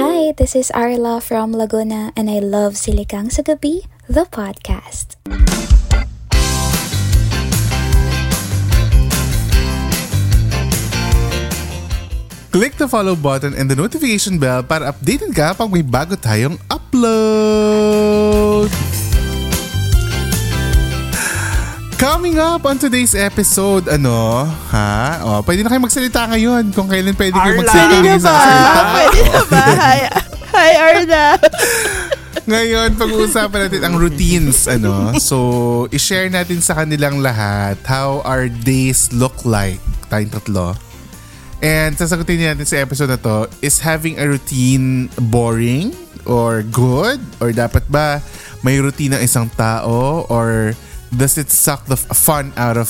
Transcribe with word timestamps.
Hi, 0.00 0.32
this 0.32 0.56
is 0.56 0.72
Arla 0.72 1.20
from 1.20 1.52
Laguna, 1.52 2.16
and 2.16 2.32
I 2.32 2.40
love 2.40 2.80
Silikang 2.80 3.28
sa 3.28 3.44
Gabi, 3.44 3.84
the 4.08 4.24
podcast. 4.24 5.20
Click 12.48 12.72
the 12.80 12.88
follow 12.88 13.12
button 13.12 13.52
and 13.52 13.68
the 13.68 13.76
notification 13.76 14.40
bell 14.40 14.64
para 14.64 14.96
updated 14.96 15.36
ka 15.36 15.52
pag 15.52 15.68
may 15.68 15.84
bago 15.84 16.16
tayong 16.16 16.56
upload. 16.72 18.72
Coming 22.02 22.34
up 22.42 22.66
on 22.66 22.82
today's 22.82 23.14
episode, 23.14 23.86
ano, 23.86 24.42
ha? 24.74 25.22
O, 25.22 25.38
pwede 25.46 25.62
na 25.62 25.70
kayo 25.70 25.86
magsalita 25.86 26.26
ngayon 26.34 26.74
kung 26.74 26.90
kailan 26.90 27.14
pwede 27.14 27.38
kayo 27.38 27.54
Arla. 27.54 27.62
magsalita. 27.62 27.94
Pwede 27.94 28.10
na 28.10 28.18
ba? 28.18 28.34
Pwede 28.90 29.20
na 29.22 29.42
ba? 29.46 29.62
Hi, 29.86 30.00
hi 30.50 30.72
Arna. 30.82 31.24
Ngayon, 32.42 32.98
pag-uusapan 32.98 33.58
natin 33.70 33.82
ang 33.86 33.94
routines, 33.94 34.66
ano. 34.66 35.14
So, 35.22 35.86
i-share 35.94 36.26
natin 36.26 36.58
sa 36.58 36.74
kanilang 36.74 37.22
lahat 37.22 37.78
how 37.86 38.18
our 38.26 38.50
days 38.50 39.14
look 39.14 39.46
like. 39.46 39.78
Tayong 40.10 40.34
tatlo. 40.34 40.74
And 41.62 41.94
sasagutin 41.94 42.42
natin 42.42 42.66
sa 42.66 42.82
episode 42.82 43.14
na 43.14 43.20
to, 43.22 43.46
is 43.62 43.78
having 43.78 44.18
a 44.18 44.26
routine 44.26 45.06
boring 45.30 45.94
or 46.26 46.66
good? 46.66 47.22
Or 47.38 47.54
dapat 47.54 47.86
ba 47.86 48.18
may 48.66 48.82
routine 48.82 49.14
ng 49.14 49.22
isang 49.22 49.46
tao? 49.54 50.26
Or 50.26 50.74
does 51.12 51.36
it 51.36 51.48
suck 51.48 51.84
the 51.86 51.96
fun 51.96 52.52
out 52.56 52.76
of 52.76 52.88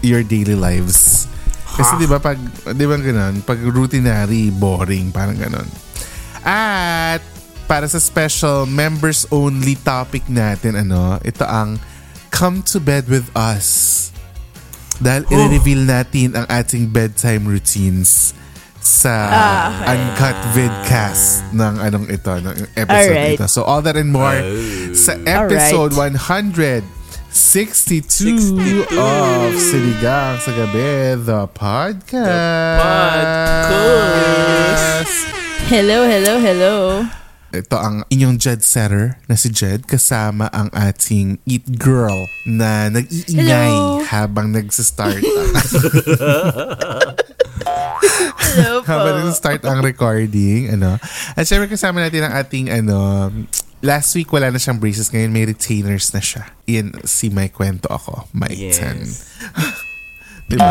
your 0.00 0.22
daily 0.22 0.54
lives? 0.54 1.26
Kasi 1.72 1.96
di 1.96 2.04
ba 2.04 2.20
pag, 2.20 2.36
di 2.76 2.84
ba 2.84 3.00
ganun? 3.00 3.40
Pag 3.40 3.64
routinary, 3.64 4.52
boring, 4.52 5.08
parang 5.08 5.40
ganun. 5.40 5.64
At 6.44 7.24
para 7.64 7.88
sa 7.88 7.96
special 7.96 8.68
members 8.68 9.24
only 9.32 9.80
topic 9.80 10.28
natin, 10.28 10.76
ano, 10.76 11.16
ito 11.24 11.48
ang 11.48 11.80
Come 12.28 12.60
to 12.68 12.80
Bed 12.80 13.08
with 13.08 13.32
Us. 13.32 13.98
Dahil 15.00 15.24
Oh. 15.28 15.48
i-reveal 15.48 15.88
natin 15.88 16.36
ang 16.36 16.44
ating 16.46 16.92
bedtime 16.92 17.48
routines 17.48 18.36
sa 18.82 19.14
Ah, 19.30 19.94
uncut 19.94 20.36
vidcast 20.52 21.48
ng 21.54 21.74
anong 21.80 22.06
ito, 22.10 22.32
ng 22.36 22.56
episode 22.76 23.16
Alright. 23.16 23.38
ito. 23.40 23.46
So 23.48 23.64
all 23.64 23.80
that 23.80 23.96
and 23.96 24.12
more 24.12 24.36
sa 24.92 25.16
episode 25.24 25.96
162 27.32 28.92
of 28.92 29.56
Siligang 29.56 30.36
sa 30.36 30.52
Gabi, 30.52 31.16
the 31.16 31.48
podcast. 31.56 32.20
Hello, 35.64 36.04
hello, 36.04 36.36
hello. 36.36 36.74
Ito 37.48 37.76
ang 37.80 38.04
inyong 38.12 38.36
Jed 38.36 38.60
setter 38.60 39.16
na 39.32 39.40
si 39.40 39.48
Jed 39.48 39.88
kasama 39.88 40.52
ang 40.52 40.68
ating 40.76 41.40
Eat 41.48 41.72
Girl 41.80 42.28
na 42.44 42.92
nag-iingay 42.92 43.72
Hello. 43.72 44.04
habang 44.12 44.52
nagsistart 44.52 45.20
Hello 48.52 48.84
po. 48.84 48.92
habang 48.92 49.24
nagsistart 49.24 49.64
ang 49.64 49.80
recording. 49.80 50.68
Ano. 50.68 51.00
At 51.32 51.48
syempre 51.48 51.72
kasama 51.72 52.04
natin 52.04 52.28
ang 52.28 52.36
ating 52.36 52.68
ano, 52.68 53.32
last 53.82 54.14
week 54.14 54.30
wala 54.30 54.48
na 54.48 54.62
siyang 54.62 54.78
braces, 54.78 55.10
ngayon 55.10 55.34
may 55.34 55.44
retainers 55.44 56.14
na 56.14 56.22
siya. 56.22 56.48
Yan, 56.70 56.94
si 57.02 57.28
May 57.28 57.50
kwento 57.50 57.90
ako, 57.90 58.30
Mike 58.32 58.72
Yes. 58.72 58.78
10. 58.78 59.82
diba? 60.52 60.68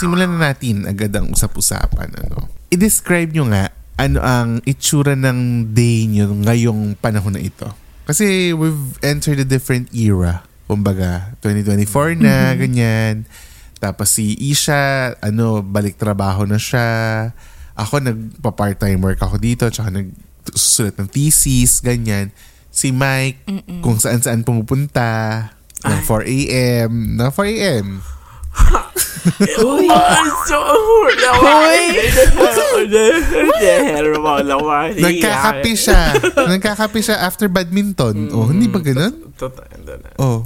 Simulan 0.00 0.30
na 0.34 0.50
natin 0.52 0.88
agad 0.88 1.12
ang 1.14 1.30
usap-usapan. 1.30 2.08
Ano. 2.24 2.48
I-describe 2.72 3.30
nyo 3.34 3.50
nga 3.52 3.70
ano 3.94 4.18
ang 4.18 4.58
itsura 4.66 5.14
ng 5.14 5.70
day 5.70 6.10
nyo 6.10 6.34
ngayong 6.42 6.98
panahon 6.98 7.38
na 7.38 7.42
ito. 7.42 7.70
Kasi 8.04 8.52
we've 8.52 8.98
entered 9.00 9.40
a 9.40 9.46
different 9.46 9.88
era. 9.94 10.44
Kumbaga, 10.64 11.36
2024 11.44 12.20
na, 12.20 12.52
ganyan. 12.56 13.24
Tapos 13.80 14.16
si 14.16 14.36
Isha, 14.40 15.12
ano, 15.20 15.60
balik 15.60 15.96
trabaho 15.96 16.44
na 16.48 16.60
siya. 16.60 17.30
Ako, 17.76 18.00
nagpa-part-time 18.00 19.00
work 19.00 19.20
ako 19.20 19.36
dito, 19.40 19.68
tsaka 19.68 19.92
nagsusulat 19.92 20.96
ng 21.00 21.08
thesis, 21.08 21.80
ganyan. 21.80 22.32
Si 22.74 22.90
Mike, 22.90 23.46
kung 23.80 24.02
saan-saan 24.02 24.42
pumupunta, 24.42 25.46
ng 25.84 26.00
4 26.02 26.26
a.m. 26.26 26.90
ng 27.14 27.30
4 27.30 27.54
a.m. 27.54 27.86
Uy! 29.64 29.88
So, 30.44 30.58
Nagkakape 35.00 35.72
siya. 35.72 36.12
Nagkakape 36.52 37.00
siya 37.00 37.16
after 37.24 37.48
badminton. 37.48 38.28
Oh, 38.32 38.48
hindi 38.48 38.68
ba 38.68 38.80
ganun? 38.82 39.32
Oh. 40.20 40.44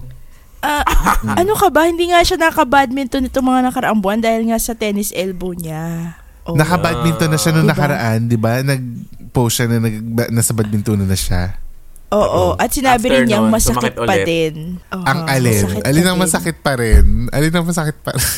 Ah, 0.58 0.82
ano 1.40 1.54
ka 1.54 1.70
ba? 1.70 1.86
Hindi 1.86 2.10
nga 2.10 2.22
siya 2.22 2.38
naka-badminton 2.38 3.30
itong 3.30 3.46
mga 3.46 3.60
nakaraang 3.70 4.02
buwan 4.02 4.18
dahil 4.22 4.50
nga 4.50 4.58
sa 4.58 4.74
tennis 4.74 5.14
elbow 5.14 5.54
niya. 5.54 6.18
Oh. 6.46 6.54
Naka-badminton 6.58 7.30
na 7.30 7.38
siya 7.38 7.52
nung 7.54 7.66
Diba? 7.68 7.74
nakaraan, 7.78 8.18
di 8.26 8.38
ba? 8.38 8.62
Nag-post 8.62 9.54
siya 9.58 9.66
na 9.70 9.78
nag, 9.86 9.94
ba- 10.02 10.30
nasa 10.34 10.50
badminton 10.54 11.02
na 11.06 11.14
siya. 11.14 11.67
Oo. 12.08 12.56
At 12.56 12.72
sinabi 12.72 13.04
rin 13.12 13.28
niyang 13.28 13.52
masakit 13.52 13.92
pa 13.92 14.16
ulit. 14.16 14.24
din. 14.24 14.80
Oo, 14.94 15.04
ang 15.04 15.28
alin? 15.28 15.64
masakit 15.68 15.84
Alin 15.84 16.06
ang 16.08 16.18
masakit 16.18 16.56
pa 16.64 16.72
rin? 16.80 17.28
Alin 17.28 17.52
ang 17.52 17.66
masakit 17.68 17.98
pa 18.00 18.16
rin? 18.16 18.24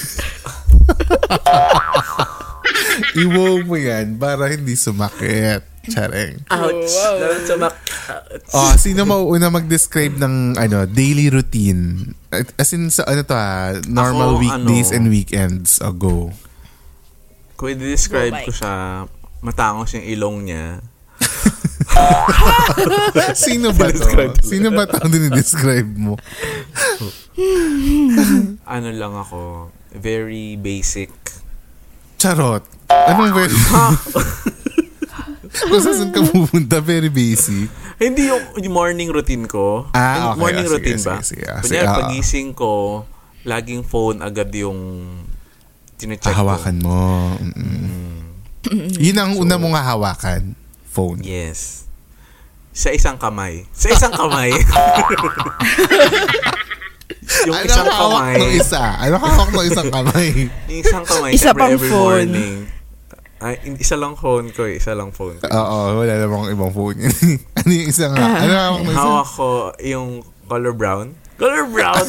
Iwo 3.24 3.62
mo 3.66 3.76
yan 3.78 4.18
para 4.18 4.50
hindi 4.50 4.74
sumakit. 4.74 5.62
Chareng. 5.88 6.44
Ouch! 6.52 6.92
Dapat 6.92 7.42
sumak... 7.48 7.74
Oh, 8.52 8.74
sino 8.76 9.08
mauuna 9.08 9.48
mag-describe 9.48 10.20
ng 10.20 10.60
ano 10.60 10.84
daily 10.84 11.32
routine? 11.32 12.12
As 12.60 12.70
in 12.76 12.92
sa 12.92 13.08
ano 13.08 13.24
to 13.24 13.32
ah, 13.32 13.80
normal 13.88 14.36
Ako, 14.36 14.42
weekdays 14.44 14.92
ano, 14.92 14.96
and 15.00 15.06
weekends. 15.08 15.80
Oh, 15.80 15.94
go. 15.94 16.36
Kung 17.56 17.72
i-describe 17.72 18.44
Go, 18.44 18.46
ko 18.48 18.52
siya, 18.52 18.74
matangos 19.40 19.96
yung 19.96 20.04
ilong 20.04 20.38
niya. 20.52 20.84
Sino 23.46 23.72
ba 23.72 23.88
to? 23.88 24.04
Sino 24.40 24.68
ba 24.70 24.84
to 24.84 24.96
ang 24.98 25.10
dinidescribe 25.10 25.90
mo? 25.94 26.14
Ano 28.64 28.88
lang 28.90 29.14
ako, 29.14 29.68
very 29.92 30.54
basic. 30.54 31.10
Charot. 32.16 32.62
Anong 32.88 33.32
very... 33.32 33.56
Kung 35.50 35.82
saan 35.82 36.14
ka 36.14 36.22
pupunta, 36.22 36.78
very 36.78 37.10
basic. 37.10 37.66
Hindi 37.98 38.30
yung, 38.30 38.44
yung 38.56 38.72
morning 38.72 39.10
routine 39.10 39.44
ko. 39.44 39.90
Ah, 39.90 40.14
Yung 40.14 40.28
okay. 40.30 40.40
Morning 40.40 40.62
Ah, 40.62 40.68
sige, 40.68 40.74
routine 40.78 41.00
ba? 41.00 41.14
sige, 41.20 41.24
sige. 41.26 41.44
Ah, 41.44 41.58
sige, 41.58 41.64
Kunyari, 41.66 41.84
ah, 41.84 41.90
ah. 41.90 41.96
pagising 41.98 42.48
ko, 42.54 42.72
laging 43.42 43.82
phone 43.82 44.18
agad 44.20 44.48
yung 44.54 44.78
tinecheck 45.96 46.32
Hawakan 46.32 46.76
ko. 46.80 46.86
mo. 46.86 47.00
Mm-mm. 47.36 48.20
Yun 48.96 49.16
ang 49.16 49.32
una 49.36 49.56
mong 49.56 49.76
hawakan. 49.76 50.42
Phone. 50.86 51.20
Yes. 51.20 51.79
Sa 52.70 52.88
isang 52.88 53.18
kamay. 53.18 53.66
Sa 53.72 53.90
isang 53.90 54.14
kamay. 54.14 54.54
yung 57.46 57.56
Ano 57.56 57.66
isang 57.66 57.88
kamay. 57.88 58.36
ng 58.38 58.52
isa? 58.54 58.82
Ano 58.96 59.14
hawak 59.18 59.50
ng 59.50 59.66
isang 59.66 59.90
kamay? 59.90 60.28
Yung 60.66 60.80
isang 60.80 61.04
kamay. 61.04 61.30
Isa 61.34 61.50
pang 61.50 61.72
every 61.72 61.90
phone. 61.90 62.30
morning. 62.30 62.54
Ay, 63.40 63.56
isa 63.74 63.96
lang 63.96 64.14
phone 64.14 64.52
ko 64.52 64.68
eh. 64.68 64.76
Isa 64.76 64.92
lang 64.92 65.10
phone 65.10 65.40
ko. 65.40 65.48
Oo, 65.48 65.78
wala 65.98 66.12
namang 66.14 66.52
ibang 66.52 66.70
phone. 66.70 67.00
ano 67.58 67.70
yung 67.70 67.88
isa 67.88 68.06
nga? 68.06 68.20
Ano 68.38 68.52
hawak 68.52 68.80
isa? 68.84 68.94
Hawak 68.94 69.28
ko 69.32 69.48
yung 69.80 70.08
color 70.44 70.74
brown. 70.76 71.16
Color 71.34 71.64
brown. 71.66 72.04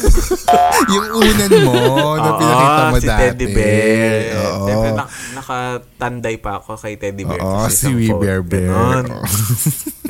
yung 0.92 1.06
unan 1.16 1.50
mo 1.64 1.72
na 2.14 2.28
Oo, 2.28 2.36
pinakita 2.36 2.82
mo 2.84 2.96
si 3.00 3.08
dati. 3.08 3.20
Teddy 3.24 3.46
Bear. 3.48 4.12
Oo. 4.36 4.60
Siyempre, 4.62 4.90
nak- 4.92 5.12
nakatanday 5.32 6.36
pa 6.36 6.60
ako 6.60 6.76
kay 6.76 6.94
Teddy 6.94 7.24
Bear. 7.24 7.40
Oo, 7.40 7.64
si 7.66 7.88
phone. 8.06 8.20
Bear 8.20 8.40
Bear. 8.44 8.68
Ganon. 8.68 9.24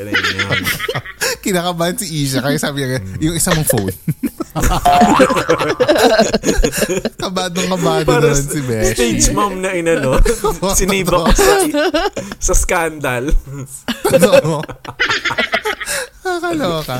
Ganun 0.04 0.34
yun. 0.50 0.62
Kinakabahan 1.38 1.94
si 1.94 2.06
Isha 2.22 2.38
kaya 2.38 2.58
sabi 2.58 2.82
niya, 2.82 2.98
yung 3.20 3.34
isa 3.34 3.50
mong 3.50 3.66
phone. 3.66 3.94
kabadong 7.16 7.68
kabado 7.72 8.04
Para 8.04 8.30
naman 8.30 8.42
si 8.42 8.60
Besh. 8.60 8.94
stage 8.94 9.26
mom 9.32 9.58
na 9.58 9.72
inano. 9.72 10.20
Siniba 10.78 11.24
ko 11.24 11.30
sa, 11.32 11.54
sa 12.38 12.54
scandal. 12.54 13.32
Totoo. 14.04 14.60
Nakakaloka. 16.22 16.96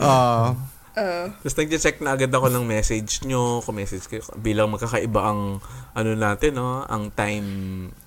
Oo. 0.00 0.46
Tapos 0.92 1.54
nag-check 1.54 1.96
na 2.00 2.12
agad 2.12 2.28
ako 2.28 2.50
ng 2.50 2.64
message 2.64 3.22
nyo, 3.22 3.60
kung 3.60 3.76
message 3.76 4.04
kayo, 4.04 4.20
bilang 4.36 4.68
magkakaiba 4.68 5.20
ang 5.22 5.62
ano 5.90 6.10
natin, 6.12 6.50
no? 6.52 6.82
Ang 6.84 7.10
time, 7.10 7.46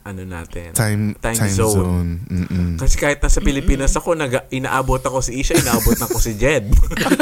ano 0.02 0.22
natin. 0.22 0.72
Time, 0.72 1.16
Time 1.16 1.38
time, 1.38 1.54
zone. 1.54 1.74
zone. 1.74 2.12
Mm-mm. 2.28 2.70
Kasi 2.76 2.96
kahit 2.96 3.20
nasa 3.20 3.40
Pilipinas 3.40 3.94
ako, 3.94 4.14
nag 4.14 4.48
inaabot 4.50 5.00
ako 5.00 5.20
si 5.20 5.40
Isha, 5.40 5.56
inaabot 5.56 5.96
na 5.96 6.06
ko 6.06 6.18
si 6.18 6.36
Jed. 6.36 6.68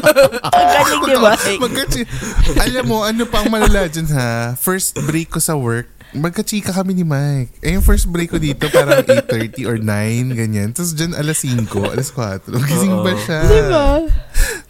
Ang 0.52 0.68
galing, 0.72 1.02
di 1.04 1.16
ba? 1.16 1.34
Magkachi- 1.64 2.10
Alam 2.58 2.84
mo, 2.88 2.98
ano 3.02 3.24
pang 3.26 3.48
malala 3.48 3.86
dyan 3.86 4.10
ha? 4.12 4.54
First 4.56 4.98
break 5.04 5.30
ko 5.30 5.40
sa 5.40 5.54
work, 5.54 5.88
magkachika 6.12 6.74
kami 6.74 6.92
ni 6.92 7.06
Mike. 7.08 7.56
Eh, 7.62 7.72
yung 7.72 7.82
first 7.82 8.04
break 8.06 8.30
ko 8.30 8.38
dito, 8.38 8.68
parang 8.68 9.00
8.30 9.02 9.64
or 9.64 9.78
9, 9.80 9.88
ganyan. 10.36 10.76
Tapos 10.76 10.92
dyan, 10.92 11.16
alas 11.16 11.40
5, 11.40 11.72
alas 11.88 12.10
4. 12.12 12.52
Gising 12.52 12.96
ba 13.00 13.12
siya? 13.16 13.40
Di 13.42 13.62
ba? 13.64 13.88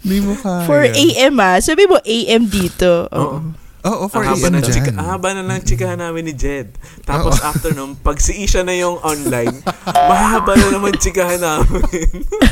Hindi 0.02 0.18
mo 0.20 0.34
kaya. 0.36 0.66
4 0.66 0.94
a.m. 0.96 1.36
ah. 1.40 1.58
Sabi 1.58 1.86
mo 1.86 1.98
AM 1.98 2.44
dito. 2.46 3.06
Oo. 3.08 3.38
Oo, 3.82 4.06
Ang 4.06 4.14
4 4.14 4.30
haba, 4.30 4.38
a.m. 4.40 4.54
ng 4.54 4.64
chika, 4.64 4.82
dyan. 4.84 4.96
ang 4.96 5.08
haba 5.10 5.30
na 5.32 5.42
ng 5.44 5.62
chikahan 5.64 5.98
namin 5.98 6.22
ni 6.24 6.34
Jed. 6.34 6.70
Tapos 7.02 7.42
after 7.42 7.74
nung, 7.74 7.98
pag 7.98 8.18
si 8.18 8.38
Isha 8.40 8.62
na 8.62 8.74
yung 8.74 9.02
online, 9.02 9.58
mahaba 9.90 10.54
na 10.54 10.68
naman 10.70 10.94
chikahan 10.96 11.42
namin. 11.42 12.06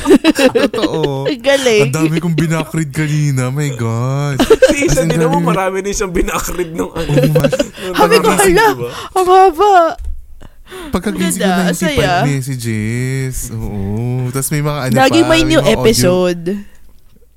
Totoo. 0.58 1.30
Ang 1.30 1.38
galing. 1.40 1.82
Ang 1.86 1.94
dami 1.96 2.18
kong 2.18 2.34
binakrid 2.34 2.90
kanina. 2.90 3.50
My 3.50 3.70
God. 3.72 4.42
si 4.74 4.90
Isha 4.90 5.06
din 5.06 5.22
naman, 5.22 5.42
marami 5.44 5.82
din 5.82 5.94
siyang 5.94 6.10
binakrid 6.10 6.74
nung 6.74 6.90
ano. 6.92 7.06
Oh 7.08 7.30
my 7.30 7.46
nung 7.46 7.94
Sabi 7.96 8.16
ko, 8.18 8.30
hala, 8.32 8.66
diba? 8.74 8.90
ang 9.14 9.28
haba. 9.28 9.74
Pagkagising 10.90 11.42
ko 11.42 11.46
Ganda, 11.46 11.74
95 11.74 11.78
saya. 11.80 12.12
messages. 12.26 13.36
Oo. 13.54 14.30
Tapos 14.30 14.50
may 14.50 14.62
mga 14.62 14.80
ano 14.84 14.94
Laging 14.96 15.26
pa, 15.26 15.30
may 15.30 15.42
new 15.44 15.62
mga 15.62 15.66
audio- 15.68 15.86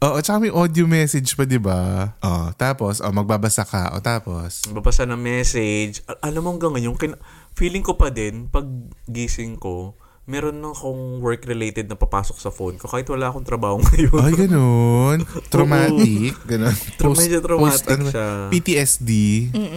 Oo, 0.03 0.19
tsaka 0.19 0.39
may 0.41 0.51
audio 0.51 0.83
message 0.85 1.31
pa, 1.33 1.47
di 1.47 1.57
ba? 1.57 2.11
Oh, 2.19 2.51
tapos, 2.53 2.99
oh, 2.99 3.09
magbabasa 3.09 3.63
ka. 3.63 3.95
O 3.95 4.03
tapos, 4.03 4.67
Babasa 4.67 5.07
ng 5.07 5.15
message. 5.17 6.03
Al- 6.05 6.19
alam 6.25 6.43
mo 6.43 6.51
hanggang 6.51 6.75
ngayon, 6.75 6.99
kin- 6.99 7.21
feeling 7.53 7.81
ko 7.81 7.95
pa 7.95 8.11
din, 8.11 8.51
pag 8.51 8.67
gising 9.07 9.55
ko, 9.55 9.95
meron 10.23 10.59
na 10.59 10.71
akong 10.71 11.19
work-related 11.19 11.87
na 11.87 11.95
papasok 11.95 12.35
sa 12.37 12.49
phone 12.49 12.79
ko 12.79 12.87
kahit 12.87 13.07
wala 13.07 13.27
akong 13.27 13.43
trabaho 13.43 13.79
ngayon. 13.85 14.19
ay, 14.19 14.35
ganun. 14.37 15.19
Traumatic. 15.55 16.35
Ganun. 16.45 16.75
Tra- 16.97 17.15
medyo 17.23 17.39
traumatic 17.39 17.87
ano, 17.93 18.11
siya. 18.11 18.27
PTSD. 18.51 19.11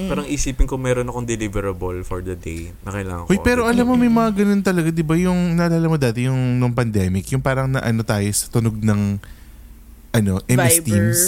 Parang 0.06 0.26
isipin 0.26 0.66
ko 0.66 0.74
meron 0.76 1.06
akong 1.06 1.26
deliverable 1.26 2.02
for 2.02 2.22
the 2.22 2.34
day 2.34 2.74
na 2.82 2.90
kailangan 2.90 3.26
Uy, 3.26 3.38
ko. 3.38 3.46
pero 3.46 3.70
alam 3.70 3.86
mo, 3.86 3.94
may 3.94 4.10
mga 4.10 4.30
ganun 4.36 4.62
talaga, 4.62 4.90
di 4.90 5.02
ba? 5.02 5.14
Yung, 5.14 5.54
naalala 5.54 5.86
mo 5.86 5.98
dati, 5.98 6.26
yung 6.26 6.58
nung 6.58 6.74
pandemic, 6.74 7.30
yung 7.30 7.42
parang 7.42 7.66
na 7.68 7.82
ano 7.82 8.02
tayo 8.02 8.26
sa 8.28 8.46
tunog 8.48 8.74
ng, 8.76 9.22
ano, 10.16 10.40
MS 10.46 10.76
Viber. 10.78 10.86
Teams. 10.86 11.22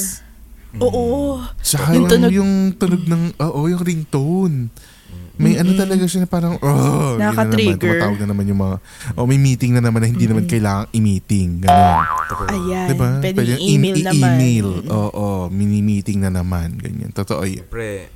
Oo. 0.78 1.04
Tsaka 1.58 1.92
Yung 1.92 1.96
yung, 1.98 2.08
tunog- 2.08 2.34
yung 2.34 2.52
tunog 2.74 3.04
ng, 3.04 3.24
oo, 3.38 3.60
yung 3.66 3.82
ringtone. 3.82 4.56
May 5.38 5.54
ano 5.54 5.70
talaga 5.72 6.02
siya 6.04 6.26
na 6.26 6.28
parang, 6.28 6.58
oh, 6.58 7.14
yun 7.14 7.22
na 7.22 7.30
naman, 7.30 7.54
Nakaka-trigger. 7.54 7.98
na 8.18 8.26
naman 8.26 8.46
yung 8.48 8.58
mga, 8.58 8.76
oh, 9.14 9.26
may 9.26 9.38
meeting 9.38 9.70
na 9.72 9.80
naman 9.80 10.02
na 10.02 10.10
hindi 10.10 10.26
naman 10.26 10.50
kailangang 10.50 10.90
i-meeting. 10.92 11.62
Ganun. 11.62 11.98
Ayan. 12.50 12.88
Diba? 12.90 13.08
Pwede 13.22 13.38
Pwede 13.38 13.54
i- 13.56 13.78
naman. 13.78 14.10
i-email. 14.10 14.68
Oo, 14.90 15.26
mini-meeting 15.48 16.26
na 16.26 16.34
naman. 16.34 16.74
Ganyan. 16.76 17.14
Totoo 17.14 17.46
yun. 17.46 17.62
Siyempre, 17.62 18.10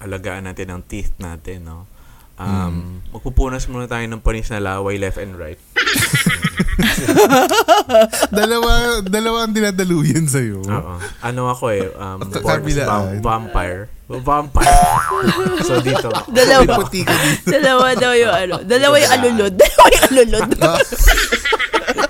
alagaan 0.00 0.44
natin 0.44 0.66
ang 0.68 0.82
teeth 0.82 1.14
natin, 1.16 1.62
no? 1.62 1.86
Um, 2.34 2.50
Hmm. 2.50 2.94
Magpupunas 3.14 3.62
muna 3.64 3.86
tayo 3.86 4.02
ng 4.04 4.18
panis 4.18 4.50
na 4.50 4.58
laway 4.58 4.98
left 4.98 5.16
and 5.16 5.38
right. 5.38 5.62
dalawa, 8.38 8.72
dalawa 9.02 9.38
ang 9.46 9.54
dinadaluyan 9.54 10.26
sa'yo. 10.26 10.60
Oo. 10.62 10.94
Ano 11.20 11.42
ako 11.48 11.64
eh, 11.70 11.88
um, 11.90 12.18
Ka- 12.28 12.40
born 12.40 12.52
as 12.52 12.60
kabilaan. 12.60 12.88
vam- 12.88 13.22
vampire. 13.22 13.82
Vampire. 14.06 14.68
so 15.66 15.80
dito. 15.80 16.12
May 16.28 16.44
Dalawa. 16.44 16.76
puti 16.78 17.00
ka 17.02 17.14
dito. 17.14 17.48
Dalawa 17.50 17.86
daw 17.94 18.12
yung 18.12 18.34
ano. 18.34 18.54
Dalawa 18.60 18.94
yung 18.98 19.12
alulod. 19.12 19.52
Dalawa 19.54 19.86
yung 19.88 20.04
alulod. 20.06 20.48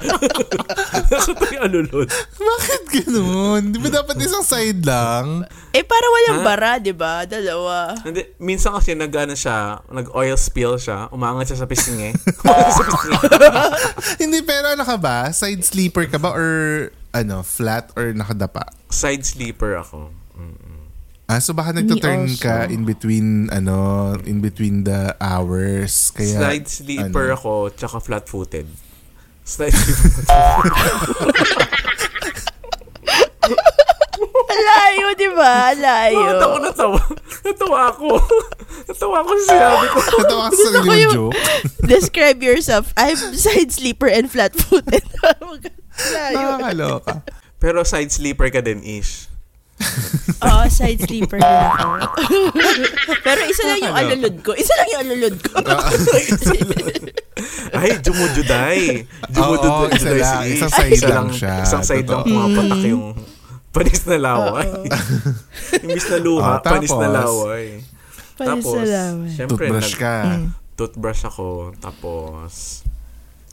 Ito 0.05 1.45
yung 1.51 1.65
alulod. 1.65 2.07
Bakit 2.35 2.83
ganun? 2.91 3.63
Di 3.71 3.79
ba 3.79 3.89
dapat 3.93 4.17
isang 4.21 4.43
side 4.43 4.83
lang? 4.83 5.47
eh, 5.71 5.83
para 5.83 6.07
walang 6.07 6.39
Ha? 6.39 6.45
bara, 6.45 6.71
di 6.79 6.91
ba? 6.91 7.25
Dalawa. 7.25 7.95
Hindi, 8.03 8.27
minsan 8.39 8.75
kasi 8.75 8.95
nag 8.95 9.11
ano 9.11 9.35
siya, 9.35 9.83
nag-oil 9.89 10.35
spill 10.35 10.79
siya, 10.79 11.11
umangat 11.11 11.51
siya 11.51 11.63
sa 11.63 11.67
pisngi. 11.67 12.11
Umangat 12.43 12.73
sa 12.73 12.85
pisngi. 12.85 13.17
Hindi, 14.19 14.39
pero 14.43 14.71
ano 14.71 14.83
ka 14.83 14.97
ba? 14.97 15.31
Side 15.31 15.63
sleeper 15.63 16.07
ka 16.07 16.19
ba 16.19 16.31
or 16.31 16.49
ano, 17.11 17.43
flat 17.43 17.91
or 17.95 18.11
nakadapa? 18.11 18.67
Side 18.91 19.23
sleeper 19.23 19.79
ako. 19.79 20.11
Ah, 21.25 21.41
so 21.41 21.57
baka 21.57 21.73
nagto-turn 21.73 22.29
ka 22.37 22.69
in 22.69 22.85
between 22.85 23.49
ano, 23.49 24.13
in 24.29 24.45
between 24.45 24.85
the 24.85 25.17
hours. 25.19 26.13
Kaya 26.13 26.37
Side 26.37 26.67
sleeper 26.69 27.33
ano? 27.33 27.37
ako, 27.41 27.53
tsaka 27.73 27.97
flat-footed. 27.97 28.69
Side 29.41 29.73
sleeper. 29.73 30.25
Alayo, 34.55 35.07
di 35.17 35.29
ba? 35.35 35.73
Alayo. 35.75 36.21
Bakit 36.21 36.43
ako 36.45 36.57
natawa? 36.61 37.01
Natawa 37.45 37.79
ako. 37.91 38.09
natawa 38.87 39.17
ako 39.21 39.31
sa 39.35 39.45
sinabi 39.49 39.87
ko. 39.89 39.99
Natawa 40.21 40.45
ka 40.45 40.55
sa 40.55 40.69
sarili 40.71 41.01
yung- 41.03 41.15
joke. 41.15 41.41
Describe 41.93 42.39
yourself. 42.41 42.93
I'm 42.97 43.17
side 43.35 43.73
sleeper 43.73 44.07
and 44.07 44.31
flat-footed. 44.31 45.05
Alayo. 46.13 46.61
Nakakaloka. 46.61 47.15
Pero 47.59 47.81
side 47.83 48.13
sleeper 48.13 48.49
ka 48.53 48.61
din, 48.61 48.85
Ish. 48.85 49.33
Oo, 50.45 50.65
side 50.67 51.01
sleeper 51.01 51.37
din 51.37 51.47
ako. 51.67 51.89
Pero 53.27 53.41
isa 53.45 53.63
lang 53.65 53.81
yung 53.81 53.97
alulod 53.97 54.35
ko. 54.41 54.51
Isa 54.53 54.73
lang 54.75 54.89
yung 54.91 55.03
alulod 55.03 55.35
ko. 55.39 55.53
Ay, 57.75 57.99
jumujuday. 57.99 58.81
Oo, 59.35 59.55
isa 59.91 60.11
lang. 60.13 60.43
Isang 60.47 60.71
side 60.71 61.03
lang 61.03 61.29
siya. 61.29 61.55
Isang 61.63 61.83
side 61.83 62.07
lang 62.07 62.23
pumapatak 62.23 62.81
yung 62.85 63.17
panis 63.71 64.07
na 64.07 64.17
laway. 64.17 64.71
Imbis 65.77 66.07
na 66.07 66.19
luha, 66.19 66.53
Oh, 66.53 66.63
panis 66.63 66.93
na 66.93 67.09
laway. 67.11 67.65
Panis 68.35 68.63
Tapos, 68.63 68.77
na 68.77 68.87
laway. 68.87 69.31
syempre, 69.31 69.67
Toothbrush 69.67 69.95
ka. 69.97 70.15
toothbrush 70.75 71.23
ako. 71.25 71.47
Tapos, 71.79 72.84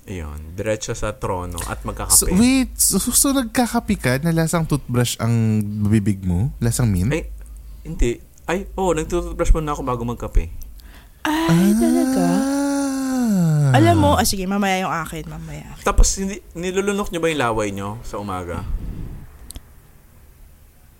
ayun, 0.09 0.57
diretso 0.57 0.93
sa 0.97 1.13
trono 1.13 1.57
at 1.69 1.85
magkakape. 1.85 2.17
So, 2.17 2.25
wait, 2.33 2.73
so, 2.77 2.97
so 2.99 3.29
nagkakapi 3.31 3.95
ka 3.97 4.11
na 4.25 4.33
lasang 4.33 4.65
toothbrush 4.65 5.17
ang 5.21 5.61
bibig 5.85 6.25
mo? 6.25 6.49
Lasang 6.57 6.89
mint? 6.89 7.13
Ay, 7.13 7.29
hindi. 7.85 8.17
Ay, 8.49 8.65
oo, 8.75 8.91
oh, 8.91 8.93
nagtutoothbrush 8.97 9.53
muna 9.53 9.77
ako 9.77 9.81
bago 9.85 10.01
magkape. 10.03 10.49
Ay, 11.25 11.69
talaga? 11.77 12.23
Ah. 12.25 13.77
Alam 13.77 13.95
mo, 14.01 14.11
ah, 14.17 14.25
sige, 14.27 14.43
mamaya 14.49 14.83
yung 14.83 14.91
akin, 14.91 15.29
mamaya. 15.29 15.77
Tapos, 15.85 16.17
hindi, 16.19 16.41
nilulunok 16.57 17.13
nyo 17.13 17.19
ba 17.21 17.27
yung 17.31 17.41
laway 17.41 17.69
nyo 17.71 18.01
sa 18.03 18.19
umaga? 18.19 18.65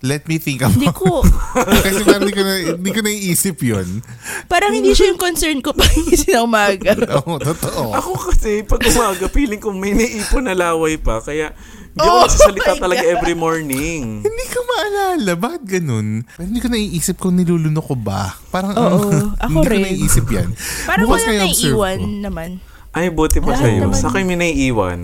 Let 0.02 0.26
me 0.26 0.36
think 0.36 0.60
about 0.60 0.74
Hindi 0.74 0.90
ko, 0.90 1.22
Kasi 1.86 2.02
parang 2.02 2.22
hindi 2.22 2.34
ko, 2.34 2.42
na, 2.42 2.52
hindi 2.74 2.90
ko 2.90 3.00
naiisip 3.00 3.56
yun. 3.62 4.02
parang 4.44 4.74
hindi 4.74 4.90
siya 4.92 5.14
yung 5.14 5.20
concern 5.20 5.58
ko 5.58 5.70
pag 5.70 5.86
gising 5.88 6.34
na 6.34 6.42
umaga. 6.42 6.90
Oo, 7.16 7.38
totoo. 7.38 7.94
Ako 7.94 8.10
kasi, 8.28 8.62
pag 8.62 8.82
umaga, 8.82 9.30
feeling 9.30 9.58
ko 9.58 9.70
may 9.70 9.92
naipon 9.92 10.42
na 10.42 10.52
laway 10.52 10.98
pa. 10.98 11.18
Kaya, 11.18 11.54
hindi 11.88 12.02
Oh 12.02 12.18
ako 12.18 12.26
nagsasalita 12.26 12.72
my 12.72 12.80
talaga 12.80 13.04
God. 13.04 13.12
every 13.14 13.36
morning. 13.36 14.02
Hindi 14.20 14.44
ko 14.48 14.58
maalala. 14.64 15.32
Bakit 15.36 15.62
ganun? 15.70 16.26
Parang 16.26 16.48
hindi 16.50 16.58
ko 16.58 16.68
naiisip 16.68 17.16
kung 17.16 17.36
nilulunok 17.36 17.84
ko 17.84 17.94
ba. 17.94 18.34
Parang 18.48 18.74
Oo, 18.74 19.06
ako 19.38 19.54
hindi 19.54 19.60
ko 19.60 19.70
rin. 19.70 19.82
naiisip 19.86 20.26
yan. 20.26 20.48
Parang 20.82 21.06
Bukas 21.06 21.20
wala 21.20 21.28
kaya 21.28 21.38
na 21.38 21.46
observe 21.46 21.70
iwan 21.70 21.98
ko. 22.00 22.06
naman. 22.18 22.50
Ay, 22.90 23.06
buti 23.08 23.38
pa 23.38 23.54
Lahat 23.54 23.62
sa'yo. 23.62 23.80
naman- 23.86 23.94
Sa 23.94 24.08
akin 24.08 24.24
may 24.24 24.36
naiiwan. 24.36 25.00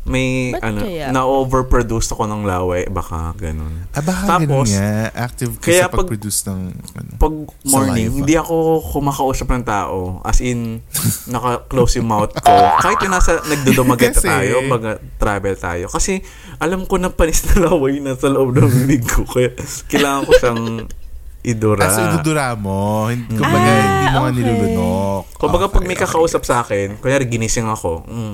May, 0.00 0.48
Ba't 0.50 0.64
ano, 0.64 0.80
kaya? 0.80 1.12
na-overproduce 1.12 2.08
ako 2.08 2.24
ng 2.24 2.42
laway. 2.42 2.88
Baka, 2.88 3.36
ganun. 3.36 3.84
Ah, 3.92 4.00
baka 4.00 4.40
ganun 4.40 4.64
Tapos, 4.64 4.68
nga. 4.72 5.12
Active 5.12 5.52
ka 5.54 5.64
kaya 5.66 5.82
sa 5.82 5.86
pag- 5.86 5.98
pag-produce 6.00 6.40
ng... 6.48 6.60
Ano. 6.72 7.10
Pag 7.14 7.34
morning, 7.64 8.08
Saliva. 8.08 8.16
hindi 8.16 8.34
ako 8.34 8.54
kumakausap 8.90 9.48
ng 9.50 9.62
tao. 9.62 9.96
As 10.22 10.40
in, 10.40 10.80
naka-close 11.32 12.00
yung 12.00 12.08
mouth 12.08 12.32
ko. 12.32 12.48
Kahit 12.80 12.96
yung 13.00 13.12
nasa 13.12 13.44
nagdudumagat 13.44 14.16
Kasi- 14.16 14.24
tayo, 14.24 14.64
mag 14.64 14.82
travel 15.14 15.54
tayo. 15.54 15.84
Kasi, 15.86 16.24
alam 16.56 16.84
ko 16.84 16.96
na 16.96 17.12
panis 17.12 17.44
na 17.46 17.68
laway 17.68 18.00
na 18.00 18.16
sa 18.16 18.26
loob 18.26 18.56
ng 18.56 18.66
bibig 18.80 19.04
ko. 19.04 19.28
Kaya, 19.28 19.52
kailangan 19.86 20.22
ko 20.24 20.32
siyang 20.34 20.62
idura. 21.42 21.82
Ah, 21.82 21.92
so 21.92 22.00
idudura 22.02 22.52
mo. 22.52 23.04
Hindi- 23.06 23.36
Kumbaga, 23.36 23.68
Ah, 23.70 23.76
hindi 23.76 24.06
mo 24.06 24.18
nga 24.18 24.22
okay. 24.22 24.34
nilulunok. 24.34 25.22
Kumbaga, 25.36 25.64
pag 25.68 25.76
Okay, 25.76 25.86
may 25.86 25.94
okay. 25.94 26.04
kakausap 26.04 26.42
sa 26.42 26.60
akin, 26.60 26.96
kunyari 26.96 27.24
ginising 27.26 27.64
ako, 27.64 28.04
mm, 28.04 28.32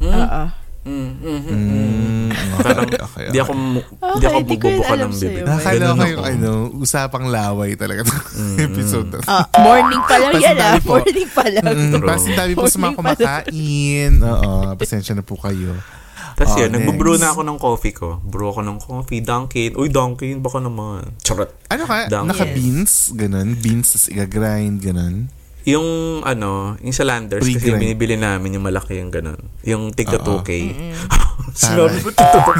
mm, 0.00 0.08
Oo. 0.08 0.42
Mm, 0.82 0.90
mm, 0.92 1.40
mm, 1.40 1.40
mm. 1.44 2.02
Mm, 2.22 2.30
Parang, 2.54 2.84
okay, 2.84 3.00
okay, 3.00 3.24
di 3.28 3.38
ako, 3.38 3.52
mu- 3.52 3.84
di 4.16 4.24
ako 4.24 4.34
Okay, 4.34 4.42
di 4.42 4.50
bububuka 4.52 4.94
ng 4.94 5.12
bibig. 5.12 5.42
Nakakala 5.42 5.84
ko 5.90 6.04
yung 6.06 6.24
ano, 6.24 6.50
usapang 6.76 7.26
laway 7.28 7.70
talaga. 7.74 8.02
episode 8.58 9.08
na. 9.10 9.18
Ah, 9.24 9.44
morning 9.58 10.02
pa 10.02 10.16
lang 10.16 10.32
yan 10.34 10.56
ah. 10.58 10.74
Morning 10.80 11.28
pa 11.28 11.44
lang. 11.44 11.64
Mm, 11.64 11.92
True. 11.94 12.08
pasintabi 12.08 12.52
po 12.52 12.66
sa 12.66 12.78
mga 12.78 12.94
kumakain. 12.94 14.12
Oo, 14.18 14.50
pasensya 14.74 15.12
na 15.12 15.22
po 15.22 15.36
kayo. 15.36 15.76
Tapos 16.32 16.56
Oh, 16.56 16.58
yun, 16.58 16.72
nagbubrew 16.72 17.20
na 17.20 17.28
ako 17.30 17.44
ng 17.44 17.58
coffee 17.60 17.92
ko. 17.92 18.16
Brew 18.18 18.48
ako 18.48 18.64
ng 18.64 18.78
coffee, 18.80 19.20
Dunkin. 19.20 19.76
Uy, 19.76 19.86
Dunkin, 19.86 20.40
baka 20.40 20.58
naman. 20.58 21.12
Charot. 21.20 21.52
Ano 21.68 21.84
ka? 21.84 22.08
Down. 22.08 22.24
Naka-beans? 22.24 23.12
Ganun? 23.12 23.52
Beans, 23.54 23.92
tas 23.92 24.08
i-grind, 24.08 24.80
ganun? 24.80 25.28
Yung, 25.64 25.86
ano, 26.22 26.74
yung 26.78 26.90
sa 26.90 27.02
Landers, 27.02 27.40
kasi 27.40 27.54
Pre-grind. 27.56 27.78
binibili 27.78 28.16
namin 28.16 28.56
yung 28.56 28.64
malaki 28.64 28.98
yung 28.98 29.08
ganun. 29.08 29.38
Yung 29.62 29.90
tigta 29.90 30.18
Oo. 30.18 30.40
2K. 30.40 30.50
Sinabi 31.54 32.02
tigta 32.02 32.38
2K. 32.40 32.58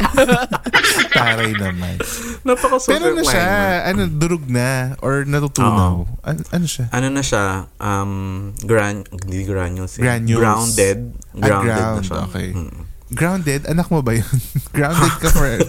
Taray 1.12 1.52
naman. 1.52 2.00
Napaka-super 2.40 2.94
Pero 2.94 3.04
ano 3.10 3.22
siya? 3.22 3.48
Ano, 3.84 4.00
durug 4.06 4.46
na? 4.46 4.96
Or 4.98 5.24
natutunaw? 5.24 6.06
Ano, 6.22 6.40
ano 6.46 6.66
siya? 6.66 6.86
Ano 6.90 7.06
na 7.08 7.20
siya? 7.20 7.44
Um, 7.76 8.12
gran, 8.58 9.04
hindi 9.04 9.44
granules. 9.44 9.96
eh. 9.96 10.02
Granules. 10.02 10.38
Grounded. 10.38 10.98
Ah, 11.34 11.42
Grounded 11.42 11.68
na 11.68 11.76
ground, 11.76 12.04
siya. 12.04 12.20
okay. 12.24 12.48
Mm. 12.50 12.80
Grounded? 13.10 13.66
Anak 13.66 13.88
mo 13.88 14.00
ba 14.00 14.14
yun? 14.14 14.26
Grounded 14.76 15.12
ka 15.18 15.28
for... 15.28 15.46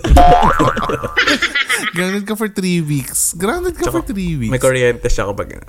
Grounded 1.91 2.23
ka 2.23 2.33
for 2.35 2.47
three 2.47 2.79
weeks. 2.79 3.33
Grounded 3.33 3.75
ka 3.75 3.89
for 3.89 3.99
Tsaka, 3.99 4.13
three 4.13 4.37
weeks. 4.37 4.49
May 4.49 4.57
kuryente 4.57 5.05
siya 5.05 5.27
kapag. 5.27 5.59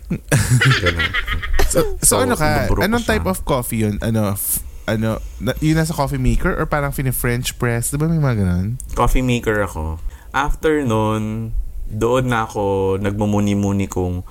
So, 1.66 1.98
so, 1.98 2.00
So, 2.00 2.12
ano 2.20 2.36
ka? 2.36 2.68
Anong 2.78 3.02
siya. 3.02 3.16
type 3.16 3.26
of 3.26 3.42
coffee 3.42 3.82
yun? 3.82 3.96
Ano, 3.98 4.36
f- 4.36 4.60
ano, 4.84 5.18
na, 5.38 5.52
yun 5.58 5.74
nasa 5.74 5.90
coffee 5.90 6.20
maker 6.20 6.52
or 6.52 6.66
parang 6.66 6.92
fini-french 6.92 7.56
press? 7.56 7.88
Di 7.88 7.96
ba 7.96 8.06
may 8.06 8.18
mga 8.18 8.34
ganun? 8.38 8.76
coffee 8.92 9.24
maker 9.24 9.64
ako. 9.64 9.96
After 10.30 10.80
nun, 10.80 11.50
doon 11.88 12.28
na 12.28 12.44
ako 12.44 12.96
nagmumuni-muni 12.98 13.86
kung 13.86 14.22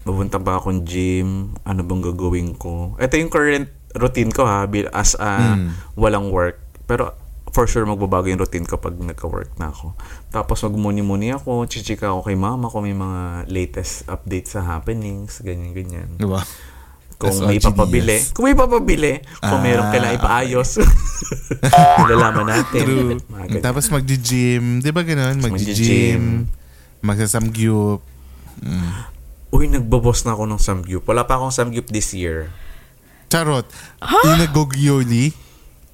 pupunta 0.00 0.36
ba 0.36 0.56
akong 0.56 0.84
gym, 0.84 1.52
ano 1.64 1.80
bang 1.80 2.02
gagawin 2.02 2.52
ko. 2.54 2.92
Ito 2.96 3.16
yung 3.16 3.28
current 3.28 3.68
routine 3.94 4.28
ko 4.28 4.44
ha, 4.44 4.66
as 4.92 5.14
a 5.16 5.56
Mm. 5.56 5.68
walang 5.94 6.28
work. 6.28 6.60
Pero 6.84 7.12
for 7.50 7.70
sure 7.70 7.86
magbabago 7.86 8.26
yung 8.26 8.42
routine 8.42 8.66
ko 8.66 8.76
pag 8.76 8.92
nagka-work 8.92 9.54
na 9.56 9.70
ako. 9.70 9.94
Tapos 10.28 10.58
magmuni-muni 10.62 11.30
ako, 11.30 11.64
chichika 11.64 12.10
ako 12.10 12.26
kay 12.26 12.34
mama 12.34 12.66
kung 12.66 12.82
may 12.82 12.96
mga 12.96 13.46
latest 13.46 14.04
updates 14.06 14.58
sa 14.58 14.66
happenings, 14.66 15.38
ganyan-ganyan. 15.38 16.18
Di 16.18 16.26
ba? 16.26 16.42
Kung 17.14 17.46
may 17.46 17.62
papabili. 17.62 18.18
Kung 18.34 18.50
may 18.50 18.58
papabili. 18.58 19.22
Kung 19.38 19.62
Ah, 19.62 19.64
meron 19.64 19.86
kailangan 19.88 20.18
ipaayos. 20.18 20.82
Nilalaman 22.04 22.46
natin. 22.50 22.82
True. 22.84 23.10
Tapos 23.62 23.86
magji-gym. 23.88 24.82
Di 24.82 24.90
ba 24.90 25.06
ganun? 25.06 25.38
Magji-gym. 25.40 26.50
Magsasamgyup. 27.00 28.02
Uy, 29.54 29.70
nagbabos 29.70 30.26
na 30.26 30.34
ako 30.34 30.50
ng 30.50 30.60
samgyup. 30.60 31.06
Wala 31.06 31.22
pa 31.22 31.38
akong 31.38 31.54
samgyup 31.54 31.86
this 31.86 32.10
year. 32.12 32.50
Charot. 33.30 33.70
Yung 34.02 34.42
nag-gogyoli. 34.42 35.30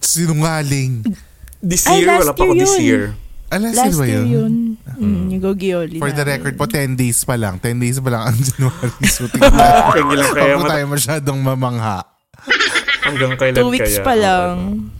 Sinungaling. 0.01 1.05
This 1.59 1.85
Ay, 1.85 2.01
year, 2.01 2.09
last 2.09 2.21
wala 2.23 2.33
pa 2.33 2.41
ako 2.41 2.53
year 2.53 2.59
this 2.59 2.75
yun. 2.75 2.83
year. 2.83 3.05
Alas 3.51 3.75
Last 3.75 3.99
ba 3.99 4.07
year 4.07 4.23
yun? 4.23 4.29
yun. 4.31 4.55
Mm, 4.95 5.25
yung 5.29 5.43
Gogioli. 5.45 5.99
For 5.99 6.09
the 6.09 6.23
record 6.25 6.55
po, 6.55 6.65
10 6.65 6.95
days 6.95 7.19
pa 7.21 7.35
lang. 7.35 7.59
10 7.59 7.77
days 7.77 7.99
pa 7.99 8.09
lang 8.09 8.23
ang 8.25 8.39
January. 8.39 9.05
So, 9.07 9.27
tingnan. 9.33 9.51
Kaya 9.51 10.03
lang 10.07 10.31
kaya, 10.31 10.45
Huwag 10.47 10.55
po 10.55 10.63
mat- 10.63 10.71
tayo 10.71 10.85
masyadong 10.87 11.39
mamangha. 11.41 11.99
hanggang 13.03 13.35
kailan 13.35 13.59
Two 13.59 13.71
weeks 13.71 13.93
kaya. 13.93 14.07
pa 14.07 14.13
ako, 14.13 14.23
lang. 14.23 14.55
ano. 14.55 14.99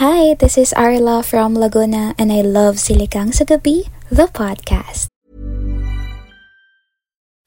Hi, 0.00 0.32
this 0.32 0.56
is 0.56 0.72
Arla 0.72 1.20
from 1.20 1.52
Laguna, 1.52 2.14
and 2.16 2.30
I 2.30 2.40
love 2.40 2.78
Silikang 2.78 3.34
sa 3.34 3.42
Gabi, 3.42 3.84
the 4.08 4.30
podcast. 4.30 5.10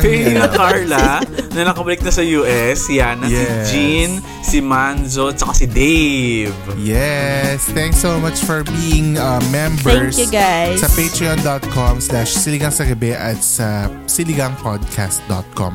Perry 0.00 0.32
Ninang 0.32 0.54
Carla, 0.54 1.18
na 1.50 1.60
nakabalik 1.66 1.98
na 2.00 2.08
sa 2.08 2.22
US. 2.22 2.86
Si 2.86 2.96
Yana, 2.96 3.26
Yes. 3.26 3.42
si 3.42 3.58
Jean, 3.68 4.10
si 4.40 4.58
Manzo, 4.60 5.28
tsaka 5.30 5.52
si 5.52 5.66
Dave. 5.66 6.54
Yes, 6.78 7.66
thanks 7.74 7.98
so 7.98 8.16
much 8.16 8.38
for 8.38 8.62
being 8.72 9.18
uh, 9.18 9.42
members 9.50 10.14
Thank 10.14 10.18
you, 10.18 10.30
guys. 10.30 10.78
sa 10.78 10.88
patreon.com 10.88 11.98
slash 11.98 12.32
siligang 12.32 12.70
sa 12.70 12.86
gabi 12.86 13.12
at 13.12 13.42
sa 13.42 13.90
siligangpodcast.com. 14.06 15.74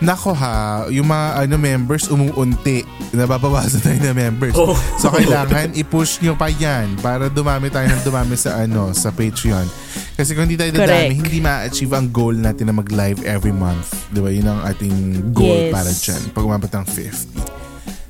Nako 0.00 0.32
ha, 0.32 0.88
yung 0.88 1.04
mga 1.04 1.44
ano 1.44 1.54
members 1.54 2.08
umuunti. 2.08 2.80
Nababawasan 3.12 3.84
tayo 3.84 4.00
na 4.00 4.16
members. 4.16 4.56
Oh. 4.56 4.72
So 4.96 5.12
kailangan 5.12 5.76
i-push 5.76 6.24
nyo 6.24 6.32
pa 6.34 6.48
yan 6.48 6.96
para 6.98 7.28
dumami 7.28 7.68
tayo 7.68 7.84
ng 7.84 8.00
dumami 8.00 8.32
sa 8.32 8.64
ano 8.64 8.96
sa 8.96 9.12
Patreon. 9.12 9.68
Kasi 10.16 10.32
kung 10.32 10.48
hindi 10.48 10.56
tayo 10.56 10.72
dadami, 10.72 10.88
Correct. 10.88 11.20
hindi 11.20 11.38
ma-achieve 11.38 11.92
ang 11.92 12.08
goal 12.08 12.32
natin 12.32 12.68
na 12.68 12.74
mag-live 12.74 13.20
every 13.24 13.52
month. 13.52 13.92
Di 14.08 14.20
ba? 14.20 14.28
Yun 14.28 14.48
ang 14.48 14.60
ating 14.64 14.96
goal 15.32 15.68
Yes. 15.68 15.72
para 15.72 15.90
dyan. 15.92 16.22
Pag 16.32 16.44
umabot 16.44 16.70
ng 16.70 16.86
50. 16.88 17.60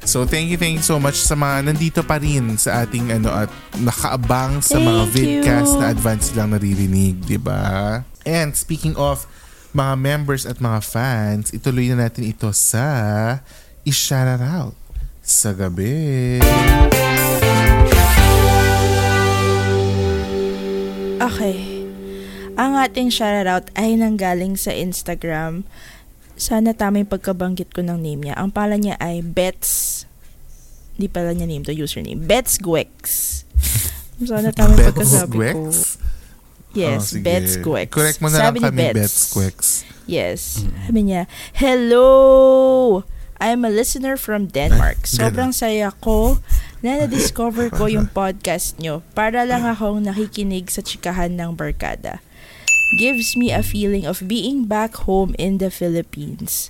So 0.01 0.23
thank 0.23 0.47
you, 0.47 0.57
thank 0.57 0.75
you 0.77 0.83
so 0.83 0.99
much 0.99 1.19
sa 1.19 1.35
mga 1.35 1.71
nandito 1.71 2.01
pa 2.03 2.19
rin 2.19 2.55
sa 2.55 2.83
ating 2.83 3.11
ano 3.13 3.31
at 3.31 3.51
nakaabang 3.77 4.59
sa 4.59 4.79
mga 4.79 5.03
Thank 5.07 5.15
you. 5.19 5.43
vidcast 5.43 5.73
na 5.77 5.87
advance 5.89 6.31
silang 6.31 6.51
naririnig, 6.51 7.19
di 7.21 7.37
ba? 7.37 7.99
And 8.23 8.55
speaking 8.55 8.95
of 8.95 9.27
mga 9.71 9.95
members 9.99 10.43
at 10.47 10.59
mga 10.59 10.81
fans, 10.83 11.55
ituloy 11.55 11.91
na 11.95 12.07
natin 12.07 12.27
ito 12.27 12.51
sa 12.51 12.85
i-shout 13.87 14.43
out 14.43 14.75
sa 15.23 15.55
gabi. 15.55 16.43
Okay. 21.21 21.57
Ang 22.59 22.77
ating 22.77 23.09
shoutout 23.09 23.71
ay 23.79 23.95
nanggaling 23.95 24.59
sa 24.59 24.75
Instagram. 24.75 25.65
Sana 26.35 26.75
tama 26.75 27.01
yung 27.01 27.13
pagkabanggit 27.13 27.71
ko 27.71 27.81
ng 27.81 28.01
name 28.01 28.29
niya. 28.29 28.35
Ang 28.37 28.51
pala 28.51 28.77
niya 28.77 28.99
ay 28.99 29.23
Bets. 29.23 30.05
Hindi 30.99 31.07
pala 31.09 31.33
niya 31.33 31.47
name 31.49 31.65
to 31.65 31.73
username. 31.73 32.27
Bets 32.27 32.61
Gwex. 32.61 33.01
Sana 34.21 34.53
tama 34.53 34.77
yung 34.77 34.93
pagkasabi 34.93 35.37
ko. 35.57 35.73
Yes, 36.73 37.13
Oh. 37.13 37.19
Bets 37.19 37.59
Gwex. 37.59 37.91
Correct 37.91 38.19
mo 38.23 38.31
na 38.31 38.39
Sabi 38.47 38.63
lang 38.63 38.71
kami, 38.71 38.79
Bets. 38.79 38.95
Bets 38.95 39.21
Gwex. 39.35 39.57
Yes. 40.07 40.41
Sabi 40.87 41.01
niya, 41.07 41.27
Hello! 41.53 43.03
I'm 43.41 43.65
a 43.65 43.73
listener 43.73 44.21
from 44.21 44.47
Denmark. 44.47 45.01
Ay, 45.03 45.17
Sobrang 45.17 45.51
saya 45.51 45.89
ko 45.97 46.39
na 46.85 47.01
na-discover 47.01 47.73
ko 47.73 47.89
yung 47.89 48.07
podcast 48.17 48.77
nyo 48.77 49.01
para 49.17 49.49
lang 49.49 49.65
akong 49.65 50.05
nakikinig 50.05 50.69
sa 50.69 50.85
chikahan 50.85 51.33
ng 51.33 51.57
barkada. 51.57 52.21
Gives 53.01 53.35
me 53.35 53.49
a 53.49 53.63
feeling 53.65 54.05
of 54.05 54.21
being 54.29 54.69
back 54.69 55.09
home 55.09 55.33
in 55.39 55.57
the 55.57 55.71
Philippines. 55.71 56.69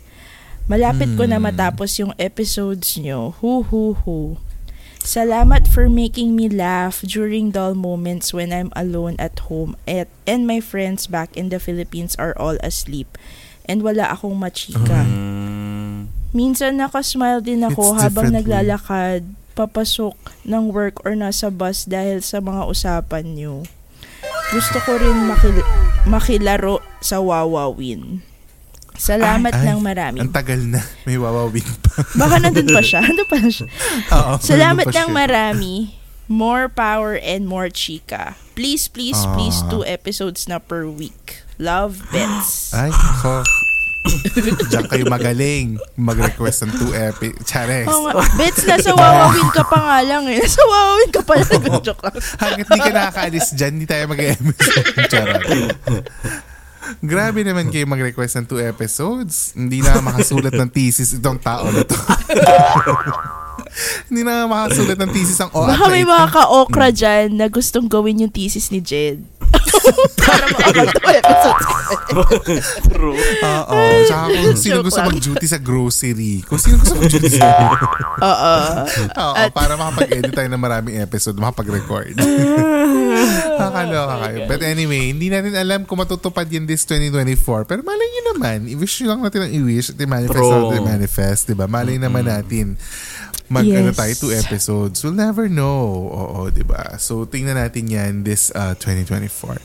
Malapit 0.70 1.10
ko 1.18 1.26
na 1.26 1.42
matapos 1.42 1.98
yung 1.98 2.14
episodes 2.14 2.94
nyo. 3.02 3.34
Hu 3.42 3.66
hu 3.66 3.98
hu. 4.06 4.38
Salamat 5.00 5.64
for 5.66 5.88
making 5.88 6.36
me 6.36 6.46
laugh 6.46 7.00
during 7.02 7.50
dull 7.50 7.72
moments 7.74 8.36
when 8.36 8.52
I'm 8.52 8.68
alone 8.76 9.16
at 9.18 9.48
home 9.48 9.74
at, 9.88 10.12
and 10.28 10.44
my 10.46 10.60
friends 10.60 11.08
back 11.08 11.32
in 11.34 11.48
the 11.48 11.58
Philippines 11.58 12.12
are 12.20 12.36
all 12.36 12.60
asleep 12.60 13.16
and 13.64 13.80
wala 13.80 14.12
akong 14.12 14.36
machika. 14.36 15.08
Mm, 15.08 16.12
Minsan 16.30 16.78
nakasmile 16.78 17.42
din 17.42 17.64
ako 17.64 17.96
It's 17.96 18.06
habang 18.06 18.30
naglalakad, 18.30 19.26
papasok 19.58 20.14
ng 20.46 20.70
work 20.70 21.02
or 21.02 21.18
nasa 21.18 21.50
bus 21.50 21.88
dahil 21.88 22.22
sa 22.22 22.38
mga 22.38 22.70
usapan 22.70 23.34
nyo. 23.34 23.66
Gusto 24.54 24.78
ko 24.84 24.94
rin 24.94 25.26
makil- 25.26 25.66
makilaro 26.06 26.78
sa 27.02 27.18
Wawawin. 27.18 28.22
Salamat 29.00 29.48
Ay, 29.50 29.64
ay, 29.64 29.66
ng 29.72 29.80
marami. 29.80 30.18
Ang 30.20 30.28
tagal 30.30 30.60
na. 30.60 30.84
May 31.02 31.16
wawawin 31.16 31.64
pa. 31.80 32.04
Baka 32.14 32.36
nandun 32.36 32.68
pa 32.68 32.84
siya. 32.84 33.00
Ano 33.08 33.24
pa 33.24 33.40
siya? 33.40 33.64
Oo, 34.12 34.32
Salamat 34.38 34.84
pa 34.84 34.92
ng 34.92 35.08
siya. 35.08 35.16
marami. 35.16 35.96
More 36.28 36.68
power 36.68 37.16
and 37.16 37.48
more 37.48 37.66
chika. 37.66 38.36
Please, 38.52 38.86
please, 38.86 39.18
please, 39.34 39.64
Ah. 39.64 39.68
two 39.68 39.82
episodes 39.82 40.46
na 40.46 40.60
per 40.60 40.84
week. 40.84 41.40
Love, 41.56 42.04
Bets. 42.12 42.70
Ay, 42.76 42.92
ko. 42.92 43.40
Diyan 44.70 44.86
kayo 44.86 45.04
magaling 45.06 45.76
mag-request 45.92 46.64
ng 46.64 46.72
2 46.88 46.96
epi. 47.10 47.28
Chares. 47.42 47.84
Oo 47.84 48.08
nga. 48.08 48.24
Bets, 48.32 48.64
nasa 48.64 48.92
wawawin 48.92 49.48
ka 49.50 49.64
pa 49.64 49.76
nga 49.76 49.98
lang 50.00 50.24
eh. 50.24 50.40
Nasa 50.40 50.62
wawawin 50.62 51.10
ka 51.10 51.20
pa 51.20 51.34
lang. 51.36 51.60
Joke 51.82 52.02
lang. 52.04 52.14
Hanggat 52.42 52.66
di 52.68 52.78
ka 52.78 52.90
nakakaalis 52.90 53.46
dyan, 53.52 53.72
hindi 53.76 53.84
tayo 53.84 54.04
mag-episode. 54.06 54.86
Charot. 55.08 55.42
Grabe 57.04 57.44
naman 57.44 57.68
kayo 57.68 57.84
mag-request 57.84 58.40
ng 58.40 58.46
2 58.48 58.72
episodes. 58.72 59.52
Hindi 59.52 59.84
na 59.84 60.00
makasulat 60.00 60.54
ng 60.56 60.70
thesis 60.72 61.12
itong 61.16 61.38
tao 61.40 61.68
na 61.68 61.84
to. 61.84 61.96
hindi 64.10 64.26
na 64.26 64.48
makasulat 64.50 64.98
ng 64.98 65.10
thesis 65.14 65.38
ang 65.38 65.50
OAT 65.54 65.76
Baka 65.76 65.86
may 65.92 66.02
mga 66.02 66.26
ka-okra 66.32 66.88
dyan 66.90 67.38
na 67.38 67.46
gustong 67.46 67.86
gawin 67.86 68.26
yung 68.26 68.32
thesis 68.32 68.72
ni 68.74 68.82
Jed. 68.82 69.22
Oo. 73.40 73.78
Tsaka 74.06 74.24
kung 74.28 74.58
sino 74.58 74.78
gusto 74.82 75.00
mag-duty 75.00 75.46
sa 75.46 75.58
grocery. 75.60 76.42
Kung 76.44 76.60
sino 76.60 76.78
gusto 76.80 76.96
mag-duty 76.98 77.30
sa 77.38 77.48
Oo. 78.20 78.54
Oo, 79.16 79.44
para 79.54 79.74
makapag-edit 79.78 80.32
tayo 80.34 80.48
ng 80.50 80.60
maraming 80.60 80.96
episode, 81.00 81.36
makapag-record. 81.38 82.18
Nakakaloka 83.56 84.16
kayo. 84.26 84.38
But 84.46 84.60
anyway, 84.64 85.12
hindi 85.12 85.30
natin 85.30 85.54
alam 85.56 85.84
kung 85.86 86.00
matutupad 86.00 86.46
yan 86.48 86.66
this 86.66 86.84
2024. 86.86 87.68
Pero 87.68 87.80
malay 87.82 88.06
nyo 88.06 88.22
naman, 88.36 88.58
i-wish 88.68 89.02
nyo 89.02 89.16
lang 89.16 89.20
natin 89.24 89.48
ang 89.48 89.52
i-wish 89.52 89.92
at 89.94 89.98
i-manifest 90.00 90.40
natin 90.40 90.80
i-manifest, 90.80 91.42
di 91.50 91.54
ba? 91.56 91.66
Malay 91.70 91.96
naman 92.00 92.26
natin 92.26 92.74
mag 93.50 93.66
ano 93.66 93.90
Yes. 93.90 93.98
tayo, 93.98 94.12
two 94.14 94.32
episodes. 94.32 95.02
We'll 95.02 95.18
never 95.18 95.50
know. 95.50 96.06
Oo, 96.06 96.40
di 96.54 96.62
ba? 96.62 96.94
So, 97.02 97.26
tingnan 97.26 97.58
natin 97.58 97.90
yan 97.90 98.12
this 98.22 98.54
uh, 98.54 98.78
2024. 98.78 99.58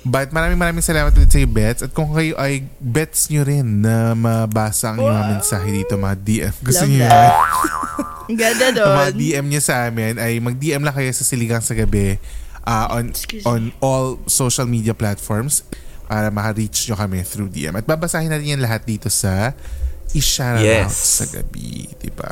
But 0.00 0.30
maraming 0.30 0.56
maraming 0.56 0.80
salamat 0.80 1.10
ulit 1.12 1.28
sa 1.28 1.38
iyo, 1.38 1.46
Bets. 1.46 1.82
At 1.82 1.90
kung 1.90 2.10
kayo 2.10 2.36
ay 2.36 2.64
bets 2.78 3.28
nyo 3.28 3.42
rin 3.42 3.82
na 3.82 4.14
mabasa 4.14 4.90
ang 4.90 4.98
inyong 4.98 5.10
mga 5.10 5.28
mensahe 5.32 5.68
dito, 5.74 5.94
mga 5.94 6.16
DM. 6.18 6.54
Gusto 6.60 6.84
Love 6.84 6.92
nyo? 6.92 7.08
Ang 8.28 8.36
ganda 8.36 8.66
Ang 8.68 8.76
mga 8.76 9.08
doon. 9.08 9.12
DM 9.16 9.46
niyo 9.48 9.60
sa 9.60 9.88
amin 9.88 10.20
ay 10.20 10.36
mag-DM 10.36 10.84
lang 10.84 10.92
kayo 10.92 11.08
sa 11.10 11.24
Siligang 11.24 11.64
sa 11.64 11.72
Gabi 11.72 12.20
uh, 12.62 12.86
on 12.92 13.08
Excuse 13.08 13.40
on 13.42 13.72
all 13.80 14.20
social 14.24 14.68
media 14.68 14.92
platforms 14.92 15.64
para 16.04 16.28
maka-reach 16.28 16.86
nyo 16.86 16.96
kami 16.96 17.24
through 17.24 17.48
DM. 17.48 17.72
At 17.74 17.84
babasahin 17.84 18.28
natin 18.28 18.52
yan 18.52 18.60
lahat 18.60 18.84
dito 18.84 19.08
sa 19.08 19.56
i-shout 20.12 20.60
out 20.60 20.64
Yes. 20.64 20.92
sa 21.20 21.26
gabi. 21.26 21.88
Diba? 21.98 22.28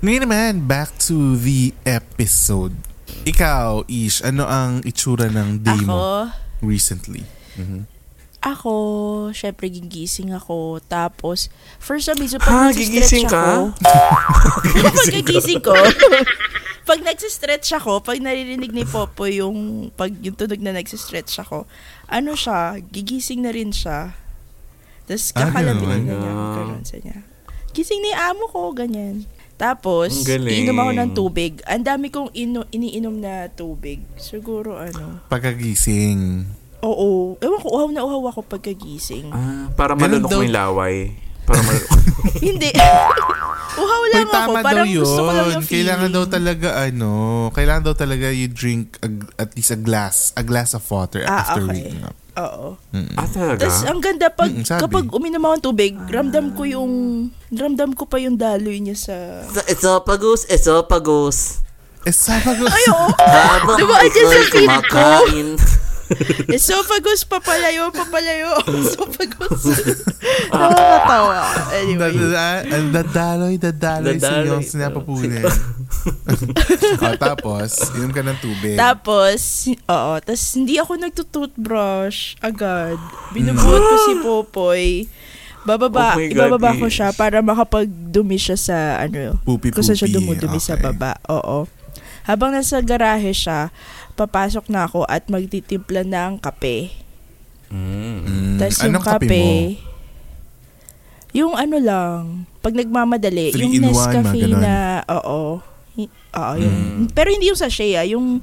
Ngayon 0.00 0.22
naman, 0.22 0.50
back 0.64 0.94
to 1.02 1.34
the 1.34 1.74
episode. 1.82 2.74
Ikaw, 3.22 3.86
Ish, 3.86 4.22
ano 4.22 4.44
ang 4.44 4.82
itsura 4.82 5.26
ng 5.26 5.58
day 5.58 5.82
mo 5.82 5.98
Ako, 5.98 6.43
recently? 6.64 7.22
ako, 8.42 8.72
syempre 9.32 9.72
gigising 9.72 10.28
ako. 10.30 10.76
Tapos, 10.82 11.48
first 11.78 12.12
reason, 12.14 12.36
Ha, 12.38 12.44
pag 12.68 12.76
gigising 12.76 13.24
nagsistretch 13.24 13.32
ka? 13.32 13.40
ako, 13.40 13.60
pag 14.84 15.08
gigising 15.08 15.62
ko, 15.62 15.72
pag 16.88 17.00
nagsistretch 17.00 17.68
ako, 17.72 18.04
pag 18.04 18.20
naririnig 18.20 18.68
ni 18.68 18.84
Popo 18.84 19.24
yung, 19.24 19.88
pag 19.90 20.12
yung 20.12 20.36
tunog 20.36 20.60
na 20.60 20.76
nagsistretch 20.76 21.40
ako, 21.40 21.64
ano 22.04 22.36
siya, 22.36 22.84
gigising 22.84 23.40
na 23.40 23.48
rin 23.48 23.72
siya. 23.72 24.12
Tapos 25.08 25.32
Ah, 25.32 25.48
kakalabing 25.48 25.80
ganun. 25.80 26.04
na 26.04 26.14
niya, 26.20 26.28
Ah. 26.28 26.54
ganun 26.54 26.84
sa 26.84 26.96
niya. 27.00 27.18
Gising 27.72 28.00
na 28.00 28.08
yung 28.08 28.22
amo 28.28 28.44
ko, 28.46 28.60
ganyan. 28.70 29.24
Tapos, 29.54 30.10
inom 30.26 30.74
ako 30.74 30.90
ng 30.92 31.10
tubig. 31.12 31.52
Ang 31.64 31.82
dami 31.82 32.06
kong 32.08 32.30
ino, 32.32 32.66
iniinom 32.68 33.14
na 33.14 33.46
tubig. 33.48 34.02
Siguro, 34.16 34.74
ano, 34.74 35.22
Pagkagising. 35.26 36.42
Oo. 36.80 37.38
Ewan 37.38 37.58
ko, 37.58 37.68
uhaw 37.70 37.88
na 37.88 38.02
uhaw 38.02 38.28
ako 38.28 38.40
pagkagising. 38.44 39.30
Ah, 39.30 39.70
para 39.72 39.94
malunok 39.94 40.26
daw. 40.26 40.36
mo 40.36 40.44
yung 40.44 40.52
laway. 40.52 40.96
Para 41.42 41.62
malunok. 41.64 41.90
Hindi. 42.36 42.70
uhaw 43.74 44.02
lang 44.06 44.20
Pero 44.20 44.28
ako. 44.28 44.34
tama 44.36 44.54
daw 44.54 44.64
Parang 44.64 44.86
yun. 44.86 45.00
gusto 45.00 45.20
ko 45.20 45.30
lang 45.30 45.48
yung 45.50 45.64
Kailangan 45.64 46.08
daw 46.08 46.22
feeling. 46.22 46.34
talaga 46.34 46.68
ano, 46.76 47.10
kailangan 47.50 47.82
daw 47.82 47.94
talaga 47.94 48.26
you 48.28 48.48
drink 48.48 48.98
a- 49.00 49.10
at 49.38 49.50
least 49.52 49.70
a 49.70 49.76
glass, 49.76 50.30
a 50.34 50.42
glass 50.42 50.72
of 50.72 50.84
water 50.84 51.22
Ah, 51.22 51.42
after 51.42 51.62
okay. 51.64 51.78
waking 51.80 52.02
up. 52.02 52.14
Oo. 52.34 52.74
ah, 53.14 53.28
talaga? 53.28 53.62
Tapos 53.62 53.78
ang 53.84 54.00
ganda 54.00 54.26
pag 54.26 54.50
Mm, 54.50 54.64
sabi. 54.64 54.80
kapag 54.80 55.04
uminom 55.08 55.42
ako 55.44 55.54
ng 55.54 55.64
tubig, 55.64 55.92
ramdam 56.08 56.50
ko 56.50 56.62
yung 56.64 56.92
ramdam 57.48 57.94
ko 57.94 58.04
pa 58.04 58.18
yung 58.18 58.34
daloy 58.34 58.78
niya 58.78 58.96
sa 58.96 59.14
Esophagus, 59.64 60.42
esophagus. 60.46 61.62
Eh, 62.04 62.12
sabago. 62.12 62.68
Ay, 62.68 62.84
oo. 62.90 63.08
Habang 63.16 63.78
Diba, 63.80 63.96
sa 63.96 64.04
ikaw 64.04 64.28
feed 64.28 64.44
ko? 64.44 64.58
kumakain. 64.60 65.48
Esophagus, 66.56 67.24
papalayo, 67.24 67.88
papalayo. 67.90 68.60
Esophagus. 68.82 69.60
Nakakatawa. 70.52 71.40
Anyway. 71.74 72.12
Ang 72.68 72.92
dadaloy, 72.92 73.54
dadaloy 73.56 74.16
sa 74.16 74.28
Dadaloy. 74.30 74.46
iyong 74.46 74.64
sinapapunin. 74.64 75.44
o, 77.00 77.06
tapos, 77.16 77.70
inom 77.96 78.12
ka 78.12 78.20
ng 78.20 78.38
tubig. 78.38 78.76
Tapos, 78.76 79.40
oo, 79.70 80.12
tapos 80.20 80.44
hindi 80.54 80.76
ako 80.76 80.92
nagtutoothbrush 80.98 82.36
agad. 82.40 83.00
Binubuhat 83.32 83.80
ko 83.80 83.94
si 84.02 84.12
Popoy. 84.20 84.84
Bababa, 85.64 86.12
Oh 86.12 86.20
God, 86.20 86.28
ibababa 86.28 86.76
ko 86.76 86.92
siya 86.92 87.16
para 87.16 87.40
makapagdumi 87.40 88.36
siya 88.36 88.56
sa 88.60 88.76
ano, 89.00 89.40
Poopy, 89.48 89.72
kung 89.72 89.80
saan 89.80 89.96
siya 89.96 90.12
dumudumi 90.12 90.60
sa 90.60 90.76
Okay. 90.76 90.84
baba. 90.84 91.16
Oo. 91.32 91.64
Habang 92.24 92.52
nasa 92.52 92.80
garahe 92.80 93.32
siya, 93.32 93.72
papasok 94.14 94.70
na 94.70 94.86
ako 94.86 95.02
at 95.04 95.26
magtitimpla 95.26 96.06
ng 96.06 96.38
kape. 96.38 96.94
Mm. 97.68 98.18
Mm, 98.22 98.54
Tapos 98.62 98.78
yung 98.78 98.94
anong 98.94 99.04
kape, 99.04 99.26
kape, 99.26 99.40
mo? 99.42 99.52
yung 101.34 101.52
ano 101.58 101.76
lang, 101.82 102.22
pag 102.62 102.72
nagmamadali, 102.72 103.50
Three 103.50 103.82
yung 103.82 103.90
one, 103.90 103.90
Nescafe 103.90 104.40
na, 104.54 105.02
oo. 105.10 105.58
Oo, 106.34 106.52
yung, 106.58 107.06
pero 107.10 107.30
hindi 107.30 107.50
yung 107.50 107.58
sachet 107.58 107.94
ah, 107.94 108.06
yung 108.06 108.42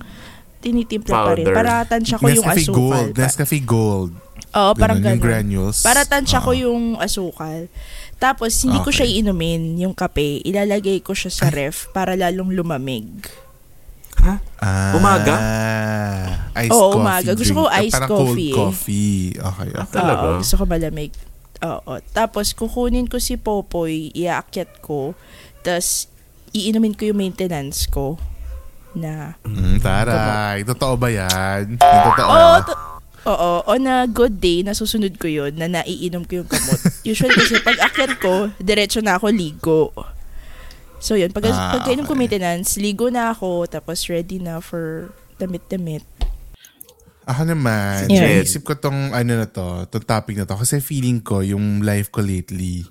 tinitimpla 0.60 1.12
pa 1.12 1.32
rin. 1.36 1.44
Powder. 1.48 1.56
Para 1.56 1.74
tansya 1.84 2.16
ko 2.16 2.28
yung 2.28 2.44
Nescafe 2.44 2.64
asukal. 2.64 2.76
Gold. 2.80 3.12
Pa- 3.12 3.22
Nescafe 3.24 3.60
Gold. 3.60 4.14
Oo, 4.52 4.72
parang 4.76 5.00
Ganun, 5.00 5.12
yung 5.16 5.24
granules. 5.24 5.78
Para 5.80 6.04
tansya 6.04 6.44
ko 6.44 6.52
Oo. 6.52 6.62
yung 6.68 6.84
asukal. 7.00 7.72
Tapos, 8.22 8.54
hindi 8.62 8.78
ko 8.80 8.94
siya 8.94 9.08
Okay. 9.08 9.18
iinumin, 9.18 9.82
yung 9.82 9.96
kape. 9.96 10.44
Ilalagay 10.46 11.02
ko 11.02 11.16
siya 11.16 11.32
sa 11.32 11.48
ref 11.50 11.90
para 11.90 12.14
lalong 12.14 12.54
lumamig. 12.54 13.08
Ha? 14.22 14.36
Ah, 14.58 14.94
Umaga? 14.94 15.36
Iced 16.54 16.70
Oo, 16.70 16.92
coffee 16.92 17.00
umaga. 17.00 17.32
Gusto 17.34 17.54
ko 17.56 17.64
drink. 17.64 17.80
iced 17.82 17.94
Parang 17.96 18.10
coffee 18.12 18.30
eh. 18.44 18.54
cold 18.54 18.68
coffee. 18.70 19.18
Okay, 19.34 19.70
okay. 19.72 19.92
Talaga? 19.92 20.24
Oo, 20.24 20.40
gusto 20.40 20.56
ko 20.56 20.64
malamig. 20.66 21.12
Oo. 21.62 21.94
Tapos, 22.12 22.48
kukunin 22.52 23.06
ko 23.06 23.18
si 23.18 23.36
Popoy, 23.36 24.10
iaakyat 24.12 24.80
ko. 24.80 25.18
Tapos, 25.60 26.06
iinumin 26.52 26.94
ko 26.94 27.06
yung 27.06 27.18
maintenance 27.18 27.86
ko. 27.86 28.18
Na, 28.92 29.40
Mm, 29.42 29.80
taray. 29.80 30.62
Totoo 30.64 30.94
ba 30.96 31.08
yan? 31.08 31.80
Yung 31.80 32.06
totoo. 32.12 32.28
Oo, 32.28 32.56
to- 32.62 32.80
oo, 33.26 33.52
on 33.66 33.84
a 33.86 34.04
good 34.04 34.38
day, 34.38 34.60
nasusunod 34.60 35.16
ko 35.16 35.26
yun 35.26 35.56
na 35.56 35.72
naiinom 35.72 36.26
ko 36.26 36.44
yung 36.44 36.50
gamot. 36.50 36.78
Usually 37.08 37.32
kasi 37.32 37.58
pag 37.58 37.80
akyat 37.80 38.20
ko, 38.20 38.52
diretso 38.58 39.00
na 39.00 39.16
ako 39.16 39.32
ligo. 39.32 39.96
So 41.02 41.18
yun, 41.18 41.34
pag, 41.34 41.50
Ah, 41.50 41.82
pagkainom 41.82 42.06
ko 42.06 42.14
okay. 42.14 42.22
maintenance, 42.30 42.78
ligo 42.78 43.10
na 43.10 43.34
ako, 43.34 43.66
tapos 43.66 44.06
ready 44.06 44.38
na 44.38 44.62
for 44.62 45.10
damit-damit. 45.42 46.06
Ako 47.26 47.42
naman, 47.46 48.06
Yeah. 48.06 48.42
naisip 48.42 48.62
ko 48.62 48.78
tong 48.78 49.10
ano 49.10 49.32
na 49.34 49.50
to, 49.50 49.90
tong 49.90 50.06
topic 50.06 50.38
na 50.38 50.46
to. 50.46 50.54
Kasi 50.54 50.78
feeling 50.78 51.22
ko, 51.22 51.42
yung 51.42 51.82
life 51.82 52.14
ko 52.14 52.22
lately, 52.22 52.86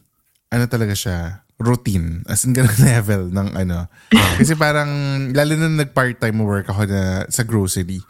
ano 0.50 0.66
talaga 0.66 0.94
siya, 0.94 1.46
routine. 1.60 2.26
As 2.26 2.42
in, 2.42 2.50
ganun 2.50 2.74
level 2.82 3.30
ng 3.30 3.48
ano. 3.54 3.86
Kasi 4.10 4.58
parang, 4.58 4.90
lalo 5.30 5.52
na 5.54 5.70
nag-part-time 5.82 6.38
work 6.42 6.66
ako 6.66 6.82
na 6.90 7.26
sa 7.30 7.46
grocery. 7.46 8.02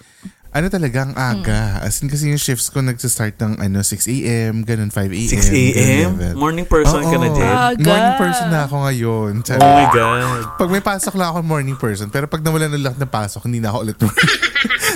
Ano 0.50 0.66
talaga, 0.66 1.06
ang 1.06 1.14
aga. 1.14 1.78
As 1.78 2.02
in, 2.02 2.10
kasi 2.10 2.26
yung 2.26 2.42
shifts 2.42 2.74
ko 2.74 2.82
nagsistart 2.82 3.38
ng 3.38 3.62
ano, 3.62 3.86
6 3.86 4.02
a.m., 4.10 4.66
ganun, 4.66 4.90
5 4.90 4.98
a.m. 5.06 5.30
6 5.30 5.46
a.m.? 5.54 6.10
Morning 6.34 6.66
person 6.66 7.06
ka 7.06 7.16
na, 7.22 7.30
Oo. 7.30 7.36
Jen? 7.38 7.54
Aga. 7.54 7.86
Morning 7.86 8.16
person 8.18 8.46
na 8.50 8.60
ako 8.66 8.74
ngayon. 8.82 9.32
Oh 9.46 9.62
my 9.62 9.86
God. 9.94 10.42
Pag 10.58 10.70
may 10.74 10.82
pasok 10.82 11.14
lang 11.14 11.30
ako 11.30 11.46
morning 11.46 11.78
person, 11.78 12.10
pero 12.10 12.26
pag 12.26 12.42
nawala 12.42 12.66
na 12.66 12.82
lahat 12.82 12.98
ng 12.98 13.06
pasok, 13.06 13.46
hindi 13.46 13.62
na 13.62 13.70
ako 13.70 13.78
ulit. 13.86 13.96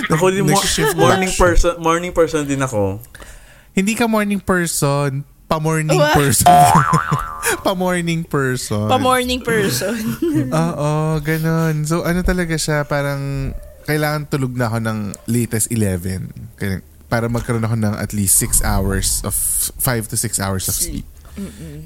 Ako 0.05 0.29
din 0.29 0.45
mo- 0.45 0.59
morning 0.99 1.33
person, 1.33 1.73
morning 1.81 2.13
person 2.13 2.43
din 2.45 2.61
ako. 2.61 3.01
Hindi 3.73 3.97
ka 3.97 4.05
morning 4.05 4.37
person, 4.37 5.25
pa-morning 5.47 5.97
What? 5.97 6.13
person. 6.13 6.45
pa-morning 7.65 8.21
person. 8.21 8.85
Pa-morning 8.85 9.41
person. 9.41 9.97
Oo, 10.61 11.19
ganun. 11.19 11.87
So 11.87 12.03
ano 12.03 12.21
talaga 12.21 12.53
siya, 12.59 12.85
parang 12.85 13.53
kailangan 13.85 14.25
tulog 14.25 14.53
na 14.53 14.67
ako 14.67 14.77
ng 14.81 14.99
latest 15.25 15.69
11. 15.69 16.57
Kaya, 16.57 16.81
para 17.05 17.29
magkaroon 17.29 17.63
ako 17.63 17.77
ng 17.77 17.95
at 17.95 18.11
least 18.11 18.41
6 18.41 18.65
hours 18.65 19.21
of, 19.21 19.37
5 19.77 20.09
to 20.09 20.17
6 20.17 20.41
hours 20.41 20.65
of 20.65 20.75
sleep. 20.75 21.05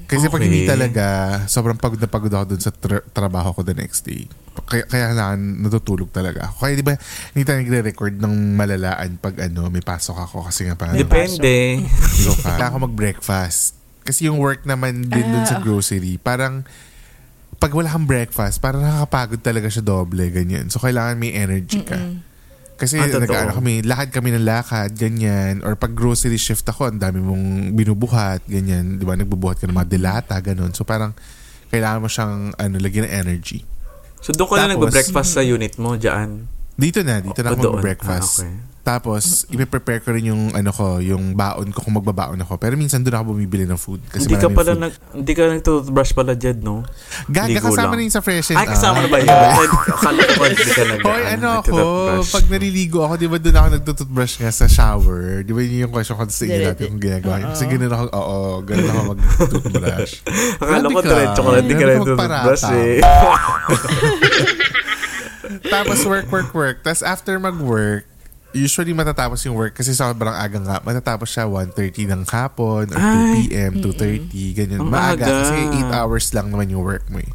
Kasi 0.06 0.30
pag 0.30 0.38
Okay. 0.38 0.46
hindi 0.46 0.62
talaga, 0.62 1.06
sobrang 1.44 1.74
pagod 1.74 1.98
na 1.98 2.06
pagod 2.06 2.30
ako 2.30 2.44
dun 2.48 2.62
sa 2.62 2.70
tra- 2.70 3.02
trabaho 3.04 3.50
ko 3.50 3.60
the 3.60 3.74
next 3.74 4.06
day. 4.06 4.30
Kaya, 4.64 4.86
kaya 4.86 5.10
kailangan 5.10 5.40
natutulog 5.60 6.08
talaga 6.08 6.46
ako. 6.46 6.56
Kaya 6.62 6.78
di 6.78 6.86
ba, 6.86 6.94
hindi 7.34 7.42
tayo 7.42 7.58
nagre-record 7.58 8.14
ng 8.16 8.34
malalaan 8.54 9.18
pag 9.18 9.34
ano, 9.42 9.66
may 9.66 9.82
pasok 9.82 10.16
ako 10.16 10.46
kasi 10.46 10.70
nga 10.70 10.78
parang 10.78 10.94
Depende. 10.94 11.82
Kailangan 12.40 12.72
ko 12.72 12.80
mag-breakfast. 12.86 13.74
Kasi 14.00 14.30
yung 14.30 14.38
work 14.38 14.62
naman 14.64 15.04
din 15.04 15.26
dun 15.26 15.44
sa 15.44 15.58
grocery, 15.58 16.16
parang 16.16 16.62
pag 17.60 17.70
wala 17.70 17.86
kang 17.86 18.08
breakfast, 18.08 18.58
parang 18.58 18.80
nakakapagod 18.80 19.44
talaga 19.44 19.68
siya 19.68 19.84
doble, 19.84 20.32
ganyan. 20.32 20.72
So, 20.72 20.80
kailangan 20.80 21.20
may 21.20 21.36
energy 21.36 21.84
ka. 21.84 22.00
Kasi 22.74 22.96
Ah, 22.96 23.04
nag-ano 23.04 23.52
kami, 23.52 23.84
lakad 23.84 24.08
kami 24.10 24.32
ng 24.32 24.48
lakad, 24.48 24.96
ganyan. 24.96 25.60
Or 25.60 25.76
pag 25.76 25.92
grocery 25.92 26.40
shift 26.40 26.64
ako, 26.64 26.88
ang 26.88 26.96
dami 26.96 27.20
mong 27.20 27.44
binubuhat, 27.76 28.48
ganyan. 28.48 28.96
Di 28.96 29.04
ba? 29.04 29.12
Nagbubuhat 29.12 29.60
ka 29.60 29.68
ng 29.68 29.76
mga 29.76 29.88
dilata, 29.92 30.40
ganun. 30.40 30.72
So, 30.72 30.88
parang 30.88 31.12
kailangan 31.68 32.00
mo 32.00 32.08
siyang 32.08 32.56
ano, 32.56 32.74
lagyan 32.80 33.04
ng 33.06 33.14
energy. 33.14 33.62
So 34.20 34.32
doon 34.32 34.48
ka 34.48 34.54
na 34.56 34.60
Tapos- 34.60 34.72
nagbe-breakfast 34.90 35.30
sa 35.32 35.40
unit 35.40 35.76
mo, 35.76 35.94
dyan. 35.94 36.44
Dito 36.74 37.00
na, 37.00 37.20
dito 37.20 37.40
na 37.40 37.52
O, 37.52 37.54
ako 37.54 37.62
doon. 37.62 37.72
mag-breakfast. 37.76 38.32
Ah, 38.40 38.48
okay. 38.48 38.52
Tapos, 38.80 39.44
ipe-prepare 39.52 40.00
ko 40.00 40.08
rin 40.16 40.32
yung 40.32 40.56
ano 40.56 40.72
ko, 40.72 41.04
yung 41.04 41.36
baon 41.36 41.68
ko 41.68 41.84
kung 41.84 42.00
magbabaon 42.00 42.40
ako. 42.40 42.56
Pero 42.56 42.80
minsan 42.80 43.04
doon 43.04 43.12
ako 43.12 43.24
bumibili 43.36 43.68
ng 43.68 43.76
food. 43.76 44.00
Kasi 44.08 44.24
Hindi 44.24 44.40
ka 44.40 44.48
pala 44.48 44.72
food. 44.72 44.82
nag, 44.88 44.92
hindi 45.20 45.32
ka 45.36 45.42
nag-toothbrush 45.52 46.12
pala, 46.16 46.32
Jed, 46.32 46.64
no? 46.64 46.80
Gaga, 47.28 47.60
kasama 47.60 48.00
yun 48.00 48.08
sa 48.08 48.24
fresh 48.24 48.56
and 48.56 48.58
Ay, 48.58 48.66
kasama 48.72 49.04
na 49.04 49.08
ba 49.12 49.20
yun? 49.20 49.28
Akala 50.00 50.20
ko 50.24 50.42
hindi 50.48 50.64
ka 50.72 50.82
nag 50.88 51.00
Hoy, 51.04 51.22
ano 51.28 51.46
ako, 51.60 51.76
pag 52.24 52.44
naliligo 52.48 52.98
ako, 53.04 53.14
di 53.20 53.28
ba 53.28 53.36
doon 53.36 53.56
ako 53.60 53.68
nagtututbrush 53.76 54.34
nga 54.40 54.48
sa 54.48 54.64
shower? 54.64 55.44
Di 55.44 55.52
ba 55.52 55.60
yun 55.60 55.84
yung 55.84 55.92
question 55.92 56.16
ko 56.16 56.24
sa 56.24 56.44
inyo 56.48 56.58
natin 56.72 56.84
kung 56.96 57.02
ginagawa 57.04 57.34
niyo? 57.36 57.46
Kasi 57.52 57.64
ganun 57.68 57.92
ako, 57.92 58.04
oo, 58.16 58.38
ganun 58.64 58.88
ako 58.88 59.02
mag-toothbrush. 59.12 60.12
Akala 60.64 60.86
ko 60.88 61.00
diretso 61.04 61.40
ka 61.44 61.50
lang, 61.52 61.62
hindi 61.68 61.76
ka 61.76 61.84
nag-toothbrush 61.84 62.64
eh. 62.72 62.96
Tapos 65.70 65.98
work, 66.06 66.26
work, 66.30 66.50
work. 66.54 66.76
Tapos 66.82 67.02
after 67.02 67.36
mag-work, 67.38 68.06
usually 68.50 68.90
matatapos 68.90 69.38
yung 69.46 69.54
work 69.54 69.78
kasi 69.78 69.94
sobrang 69.94 70.34
aga 70.34 70.58
nga. 70.58 70.76
Matatapos 70.82 71.30
siya 71.30 71.46
1.30 71.46 72.10
ng 72.10 72.22
hapon 72.26 72.90
or 72.90 72.98
2 72.98 73.36
p.m., 73.46 73.72
2.30, 73.78 74.58
ganyan. 74.58 74.80
Ang 74.82 74.90
Maaga 74.90 75.26
aga. 75.26 75.36
kasi 75.46 75.54
8 75.86 75.98
hours 76.02 76.26
lang 76.34 76.46
naman 76.50 76.66
yung 76.70 76.82
work 76.82 77.06
mo 77.06 77.22
eh. 77.22 77.30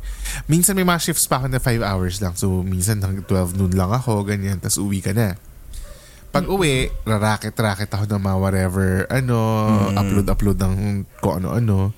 Minsan 0.52 0.76
may 0.76 0.84
mga 0.84 1.00
shifts 1.00 1.28
pa 1.28 1.40
ako 1.40 1.48
na 1.52 1.60
5 1.64 1.80
hours 1.82 2.20
lang. 2.20 2.34
So 2.36 2.62
minsan 2.62 3.00
hanggang 3.00 3.24
12 3.24 3.56
noon 3.56 3.74
lang 3.74 3.92
ako, 3.96 4.28
ganyan. 4.28 4.60
Tapos 4.60 4.80
uwi 4.80 5.00
ka 5.00 5.16
na. 5.16 5.40
Pag 6.36 6.52
uwi, 6.52 6.92
rarakit-rakit 7.08 7.88
ako 7.88 8.12
ng 8.12 8.20
mga 8.20 8.38
whatever, 8.44 8.88
ano, 9.08 9.38
upload-upload 9.96 10.60
ng 10.60 10.76
kung 11.24 11.40
ano-ano. 11.40 11.96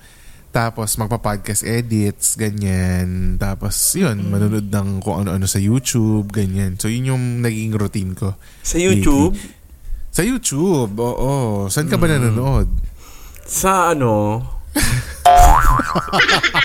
Tapos 0.57 0.97
magpa-podcast 0.97 1.61
edits, 1.61 2.33
ganyan. 2.33 3.37
Tapos 3.37 3.77
yun, 3.93 4.25
manonood 4.25 4.73
ng 4.73 5.05
kung 5.05 5.21
ano-ano 5.21 5.45
sa 5.45 5.61
YouTube, 5.61 6.33
ganyan. 6.33 6.81
So 6.81 6.89
yun 6.89 7.13
yung 7.13 7.45
naging 7.45 7.77
routine 7.77 8.17
ko. 8.17 8.33
Sa 8.65 8.81
YouTube, 8.81 9.37
Sa 10.09 10.25
YouTube, 10.25 10.97
oo. 10.97 11.69
Saan 11.69 11.85
ka 11.85 12.01
ba 12.01 12.09
nanonood? 12.09 12.65
sa 13.45 13.93
ano, 13.93 14.41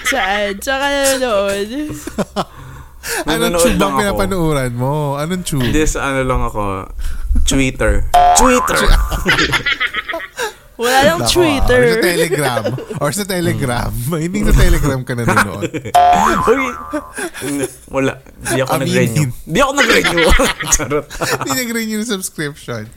Saan? 0.09 0.57
Saan 0.57 0.79
ka 0.81 0.89
nanonood? 0.89 1.69
Anong 3.29 3.61
tube 3.61 3.77
lang 3.77 3.93
ang 3.93 3.93
ako. 3.93 4.01
pinapanuuran 4.01 4.73
mo? 4.73 5.21
Anong 5.21 5.45
tube? 5.45 5.69
Hindi, 5.69 5.85
sa 5.85 6.09
ano 6.09 6.25
lang 6.25 6.41
ako, 6.41 6.89
Twitter. 7.45 8.09
Twitter! 8.41 8.89
Wala 10.81 10.99
lang 11.05 11.19
Nako, 11.21 11.33
Twitter. 11.37 11.83
Or 11.85 11.93
sa 11.93 12.01
Telegram. 12.01 12.63
Or 12.99 13.11
sa 13.13 13.25
Telegram. 13.29 13.91
Hindi 14.17 14.39
sa 14.41 14.55
Telegram 14.57 15.01
ka 15.05 15.13
nanonood. 15.13 15.71
Uy! 16.53 16.65
Wala. 17.93 18.13
Hindi 18.41 18.61
ako 18.65 18.73
nag-renew. 18.81 19.29
Hindi 19.45 19.59
ako 19.61 19.73
nag-renew. 19.77 20.27
Charot. 20.75 21.05
Hindi 21.45 21.51
nag-renew 21.61 21.97
yung 22.01 22.09
subscription. 22.09 22.89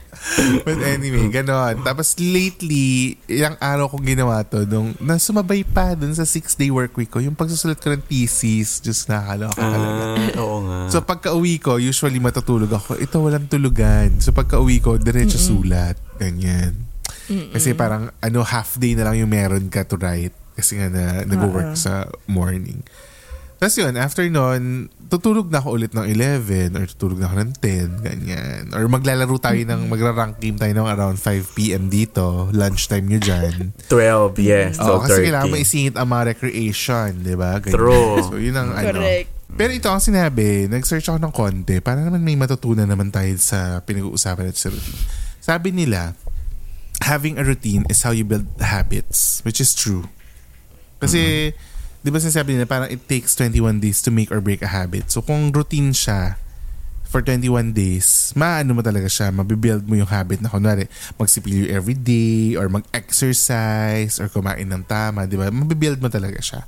But 0.64 0.80
anyway, 0.80 1.28
ganon. 1.28 1.84
Tapos 1.84 2.16
lately, 2.16 3.20
ilang 3.28 3.60
araw 3.60 3.92
kong 3.92 4.08
ginawa 4.08 4.40
to 4.48 4.64
nung 4.64 4.96
nasumabay 4.96 5.60
pa 5.62 5.92
dun 5.92 6.16
sa 6.16 6.24
six-day 6.24 6.72
work 6.72 6.96
week 6.96 7.12
ko. 7.12 7.20
Yung 7.20 7.36
pagsusulat 7.36 7.76
ko 7.76 7.92
ng 7.92 8.02
thesis, 8.08 8.80
just 8.80 9.12
nakakaloka 9.12 9.60
talaga. 9.60 10.02
Ah, 10.16 10.30
oo 10.40 10.56
nga. 10.64 10.78
So 10.88 11.04
pagka 11.04 11.36
uwi 11.36 11.60
ko, 11.60 11.76
usually 11.76 12.18
matutulog 12.18 12.72
ako. 12.72 12.96
Ito 12.96 13.20
walang 13.20 13.52
tulugan. 13.52 14.16
So 14.24 14.32
pagka 14.32 14.56
uwi 14.56 14.80
ko, 14.80 14.96
diretso 14.96 15.36
sulat. 15.36 16.00
Ganyan. 16.16 16.95
Kasi 17.26 17.74
parang 17.74 18.10
ano 18.22 18.38
half 18.46 18.78
day 18.78 18.94
na 18.94 19.10
lang 19.10 19.20
yung 19.20 19.30
meron 19.30 19.66
ka 19.68 19.82
to 19.86 19.98
write. 19.98 20.34
Kasi 20.56 20.80
nga 20.80 20.88
na 20.88 21.26
nag-work 21.28 21.76
sa 21.76 22.08
morning. 22.24 22.80
Tapos 23.56 23.72
yun, 23.80 23.96
after 23.96 24.28
nun, 24.28 24.92
tutulog 25.08 25.48
na 25.48 25.64
ako 25.64 25.80
ulit 25.80 25.96
ng 25.96 26.04
11 26.04 26.76
or 26.76 26.84
tutulog 26.92 27.24
na 27.24 27.32
ako 27.32 27.36
ng 27.40 27.52
10, 27.56 28.04
ganyan. 28.04 28.62
Or 28.76 28.84
maglalaro 28.84 29.32
tayo 29.40 29.56
ng, 29.56 29.88
magra-rank 29.88 30.36
game 30.36 30.60
tayo 30.60 30.76
ng 30.76 30.84
around 30.84 31.16
5 31.16 31.56
p.m. 31.56 31.88
dito. 31.88 32.52
Lunchtime 32.52 33.08
nyo 33.08 33.20
dyan. 33.20 33.72
12, 33.88 34.36
yes. 34.44 34.76
Oo, 34.76 35.00
kasi 35.00 35.32
kailangan 35.32 35.48
12.30. 35.48 35.56
maisingit 35.56 35.94
ang 35.96 36.08
mga 36.12 36.22
recreation, 36.36 37.08
di 37.24 37.32
ba? 37.32 37.56
Ganyan. 37.56 37.76
True. 37.80 38.16
So 38.28 38.36
yun 38.36 38.60
ang 38.60 38.76
ano. 38.76 39.00
Correct. 39.00 39.28
Pero 39.56 39.70
ito 39.72 39.88
ang 39.88 40.04
sinabi, 40.04 40.68
nag-search 40.68 41.08
ako 41.08 41.16
ng 41.16 41.32
konti 41.32 41.80
para 41.80 42.04
naman 42.04 42.20
may 42.20 42.36
matutunan 42.36 42.84
naman 42.84 43.08
tayo 43.08 43.32
sa 43.40 43.80
pinag-uusapan 43.80 44.52
at 44.52 44.56
sa 44.60 44.68
routine. 44.68 45.00
Sabi 45.40 45.72
nila, 45.72 46.12
having 47.02 47.38
a 47.38 47.44
routine 47.44 47.84
is 47.88 48.02
how 48.02 48.10
you 48.10 48.24
build 48.24 48.46
habits, 48.60 49.40
which 49.44 49.60
is 49.60 49.74
true. 49.74 50.08
Kasi, 51.00 51.52
di 52.00 52.08
ba 52.08 52.18
sinasabi 52.18 52.56
nila, 52.56 52.66
parang 52.66 52.88
it 52.88 53.04
takes 53.08 53.36
21 53.36 53.80
days 53.80 54.00
to 54.00 54.10
make 54.10 54.32
or 54.32 54.40
break 54.40 54.62
a 54.62 54.70
habit. 54.70 55.12
So, 55.12 55.20
kung 55.20 55.52
routine 55.52 55.92
siya 55.92 56.40
for 57.06 57.22
21 57.22 57.70
days, 57.72 58.34
maano 58.34 58.74
mo 58.74 58.82
talaga 58.82 59.06
siya, 59.06 59.30
mabibuild 59.30 59.86
mo 59.86 59.94
yung 59.94 60.10
habit 60.10 60.42
na 60.42 60.50
kunwari, 60.50 60.90
magsipilyo 61.14 61.70
every 61.70 61.94
day, 61.94 62.58
or 62.58 62.66
mag-exercise, 62.66 64.18
or 64.18 64.26
kumain 64.26 64.66
ng 64.66 64.82
tama, 64.84 65.30
di 65.30 65.38
ba? 65.38 65.52
Mabibuild 65.52 66.02
mo 66.02 66.10
talaga 66.10 66.42
siya. 66.42 66.66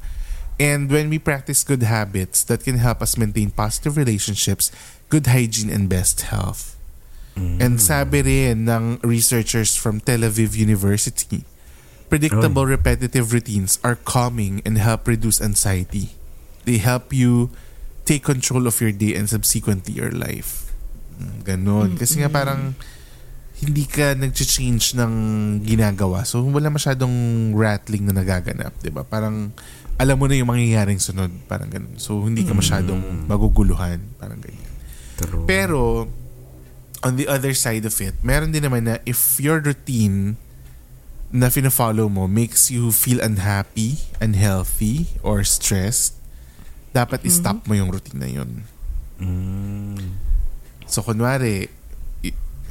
And 0.59 0.91
when 0.91 1.11
we 1.11 1.19
practice 1.19 1.63
good 1.63 1.87
habits 1.87 2.43
that 2.47 2.63
can 2.67 2.79
help 2.79 3.03
us 3.03 3.19
maintain 3.19 3.51
positive 3.51 3.99
relationships, 3.99 4.71
good 5.11 5.27
hygiene, 5.27 5.71
and 5.71 5.87
best 5.87 6.31
health. 6.31 6.78
And 7.59 7.79
sabi 7.79 8.23
rin 8.23 8.67
ng 8.67 9.03
researchers 9.03 9.75
from 9.75 10.01
Tel 10.03 10.27
Aviv 10.27 10.55
University, 10.55 11.45
predictable 12.09 12.65
repetitive 12.65 13.33
routines 13.33 13.79
are 13.85 13.97
calming 13.97 14.65
and 14.65 14.81
help 14.81 15.07
reduce 15.07 15.41
anxiety. 15.41 16.17
They 16.65 16.81
help 16.81 17.13
you 17.13 17.53
take 18.09 18.25
control 18.25 18.65
of 18.65 18.81
your 18.81 18.93
day 18.93 19.13
and 19.13 19.29
subsequently 19.29 19.93
your 19.97 20.13
life. 20.13 20.73
Mm, 21.21 21.37
Ganon. 21.45 21.91
Kasi 22.01 22.25
nga 22.25 22.33
parang 22.33 22.73
hindi 23.59 23.85
ka 23.85 24.15
nag-change 24.15 24.95
ng 24.95 25.13
ginagawa. 25.67 26.23
So, 26.23 26.47
wala 26.47 26.71
masyadong 26.71 27.13
rattling 27.59 28.07
na 28.07 28.15
nagaganap. 28.15 28.71
'di 28.79 28.95
ba 28.95 29.03
Parang 29.03 29.51
alam 29.99 30.15
mo 30.15 30.31
na 30.31 30.39
yung 30.39 30.47
mangyayaring 30.47 31.03
sunod. 31.03 31.29
Parang 31.51 31.67
ganun. 31.67 31.99
So, 31.99 32.23
hindi 32.23 32.47
ka 32.47 32.55
masyadong 32.55 33.27
maguguluhan. 33.27 33.99
Parang 34.15 34.39
ganyan. 34.39 34.73
True. 35.19 35.43
Pero, 35.43 36.07
on 37.07 37.15
the 37.15 37.31
other 37.31 37.55
side 37.55 37.87
of 37.87 37.95
it, 38.03 38.19
meron 38.27 38.51
din 38.51 38.67
naman 38.67 38.91
na 38.91 38.99
if 39.07 39.39
your 39.39 39.63
routine 39.63 40.35
na 41.31 41.53
fina-follow 41.53 42.09
mo 42.09 42.27
makes 42.27 42.73
you 42.73 42.91
feel 42.91 43.21
unhappy, 43.21 44.01
unhealthy, 44.19 45.13
or 45.23 45.45
stressed, 45.45 46.17
dapat 46.97 47.23
i-stop 47.23 47.69
mo 47.69 47.77
yung 47.77 47.93
routine 47.93 48.19
na 48.19 48.31
yun. 48.33 48.65
So, 50.89 51.05
kunwari, 51.05 51.69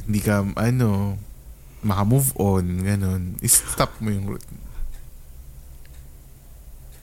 hindi 0.04 0.20
ka, 0.20 0.42
ano, 0.58 1.16
maka-move 1.86 2.34
on, 2.36 2.82
ganun, 2.82 3.38
i-stop 3.40 3.94
mo 4.02 4.10
yung 4.10 4.26
routine. 4.26 4.58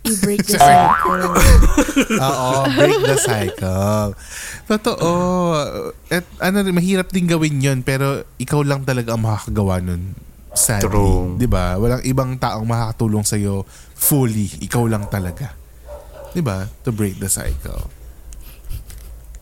I-break 0.06 0.46
the 0.46 0.58
cycle. 0.62 1.34
Oo, 2.30 2.50
break 2.78 3.00
the 3.02 3.18
cycle. 3.18 4.08
Totoo. 4.70 5.10
At 6.14 6.26
ano, 6.42 6.58
rin, 6.62 6.74
mahirap 6.78 7.10
din 7.10 7.26
gawin 7.26 7.58
yon 7.58 7.80
pero 7.82 8.22
ikaw 8.38 8.62
lang 8.62 8.86
talaga 8.86 9.18
ang 9.18 9.26
makakagawa 9.26 9.82
nun. 9.82 10.14
Sadly. 10.56 10.88
True. 10.88 11.36
Di 11.36 11.50
ba? 11.50 11.76
Walang 11.76 12.06
ibang 12.08 12.38
taong 12.40 12.64
makakatulong 12.64 13.26
sa'yo 13.28 13.68
fully. 13.98 14.48
Ikaw 14.64 14.84
lang 14.88 15.10
talaga. 15.12 15.52
Di 16.32 16.40
ba? 16.40 16.64
To 16.88 16.96
break 16.96 17.20
the 17.20 17.28
cycle. 17.28 17.92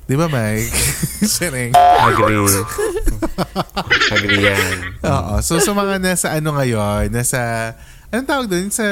Di 0.04 0.20
ba, 0.20 0.28
Mike? 0.28 0.68
Shereng. 1.34 1.72
Agree. 1.76 2.44
Agree 4.12 4.42
yan. 4.52 5.00
Oo. 5.00 5.40
So, 5.40 5.64
sa 5.64 5.72
mga 5.72 6.04
nasa 6.04 6.36
ano 6.36 6.60
ngayon, 6.60 7.08
nasa, 7.08 7.72
anong 8.12 8.28
tawag 8.28 8.48
doon? 8.52 8.68
Sa 8.68 8.84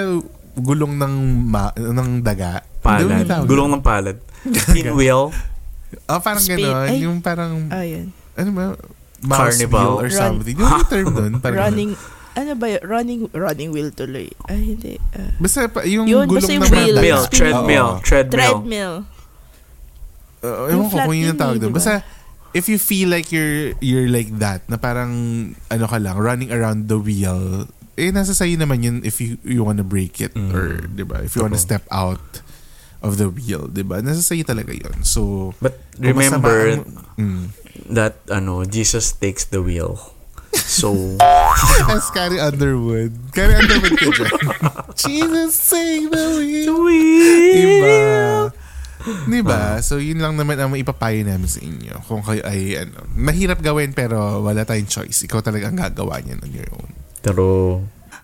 gulong 0.54 0.96
ng, 0.96 1.14
ma, 1.44 1.72
ng 1.72 2.20
daga. 2.20 2.62
Palad. 2.80 3.28
Gulong 3.46 3.70
ng 3.70 3.82
palad. 3.82 4.18
Pinwheel. 4.76 5.30
Oh, 6.08 6.20
parang 6.20 6.40
Spin- 6.40 6.60
gano'n. 6.62 6.88
ay. 6.88 6.98
Yung 7.02 7.20
parang, 7.20 7.68
Ah, 7.68 7.84
yun. 7.84 8.10
ano 8.34 8.50
ba? 8.52 8.64
Mouse 9.22 9.38
Carnival. 9.54 9.78
wheel 9.78 9.96
or 9.98 10.08
Run- 10.08 10.18
something. 10.18 10.56
Yung 10.56 10.72
may 10.72 10.86
term 10.92 11.08
doon. 11.12 11.32
Parang 11.38 11.60
running, 11.62 11.92
ano 12.32 12.52
ba 12.56 12.66
yun? 12.68 12.82
Running, 12.82 13.22
running 13.32 13.70
wheel 13.70 13.92
tuloy. 13.92 14.28
Ay, 14.46 14.74
hindi. 14.74 14.96
ah. 15.14 15.30
Basta 15.38 15.68
pa, 15.68 15.84
yung 15.84 16.08
Yun, 16.08 16.26
gulong 16.26 16.42
basta 16.42 16.52
yung 16.52 16.64
ng 16.64 16.74
wheel. 16.74 16.96
daga. 16.96 17.04
Treadmill. 17.04 17.22
Spin- 17.22 17.38
Treadmill. 17.38 17.88
Oo. 17.88 18.02
Treadmill. 18.02 18.40
treadmill. 18.58 18.94
Uh, 20.42 20.48
Yung 20.48 20.70
ewan 20.74 20.82
ko 20.82 20.90
flat 20.90 21.06
kung 21.06 21.14
yun 21.14 21.22
yun 21.22 21.28
yung 21.28 21.38
tawag 21.38 21.54
eh, 21.54 21.62
doon. 21.62 21.70
di 21.70 21.72
ba? 21.72 21.78
Basta, 21.78 21.94
if 22.52 22.66
you 22.66 22.78
feel 22.78 23.08
like 23.08 23.30
you're 23.30 23.78
you're 23.78 24.10
like 24.10 24.32
that, 24.36 24.66
na 24.66 24.76
parang, 24.76 25.12
ano 25.68 25.86
ka 25.86 25.98
lang, 25.98 26.18
running 26.18 26.50
around 26.50 26.88
the 26.88 26.98
wheel, 26.98 27.70
eh, 28.00 28.10
nasa 28.12 28.32
sa'yo 28.32 28.56
naman 28.56 28.84
yun 28.84 28.98
if 29.04 29.20
you, 29.20 29.38
you 29.44 29.64
wanna 29.64 29.84
break 29.84 30.22
it. 30.22 30.32
Mm. 30.34 30.52
Or, 30.54 30.66
di 30.88 31.04
ba? 31.04 31.24
If 31.24 31.36
you 31.36 31.44
wanna 31.44 31.60
step 31.60 31.84
out 31.92 32.42
of 33.02 33.18
the 33.18 33.28
wheel, 33.28 33.68
di 33.68 33.84
ba? 33.84 34.00
Nasa 34.00 34.22
sa'yo 34.24 34.46
talaga 34.46 34.72
yun. 34.72 35.04
So, 35.04 35.54
But 35.60 35.82
remember 35.98 36.82
ang- 36.82 36.86
mm. 37.18 37.44
that 37.92 38.22
ano 38.32 38.64
Jesus 38.64 39.12
takes 39.12 39.44
the 39.50 39.60
wheel. 39.60 40.00
So, 40.52 41.16
As 41.92 42.12
Carrie 42.12 42.40
Underwood. 42.40 43.16
Carrie 43.32 43.56
Underwood 43.56 43.96
ka 43.96 44.08
dyan. 44.12 44.34
Jesus, 45.02 45.56
save 45.56 46.12
the 46.12 46.28
wheel. 46.36 46.88
Diba? 47.56 47.96
Diba? 49.26 49.62
So, 49.80 49.98
yun 49.98 50.20
lang 50.20 50.36
naman 50.36 50.60
ang 50.60 50.70
maipapayo 50.70 51.24
namin 51.24 51.48
sa 51.50 51.64
inyo. 51.64 52.04
Kung 52.06 52.22
kayo 52.22 52.44
ay, 52.46 52.84
ano, 52.84 53.04
mahirap 53.16 53.64
gawin 53.64 53.96
pero 53.96 54.44
wala 54.44 54.68
tayong 54.68 54.92
choice. 54.92 55.26
Ikaw 55.26 55.40
talaga 55.42 55.72
ang 55.72 55.80
gagawa 55.80 56.20
niyan 56.22 56.44
on 56.44 56.52
your 56.54 56.70
own. 56.76 56.92
Pero 57.24 57.80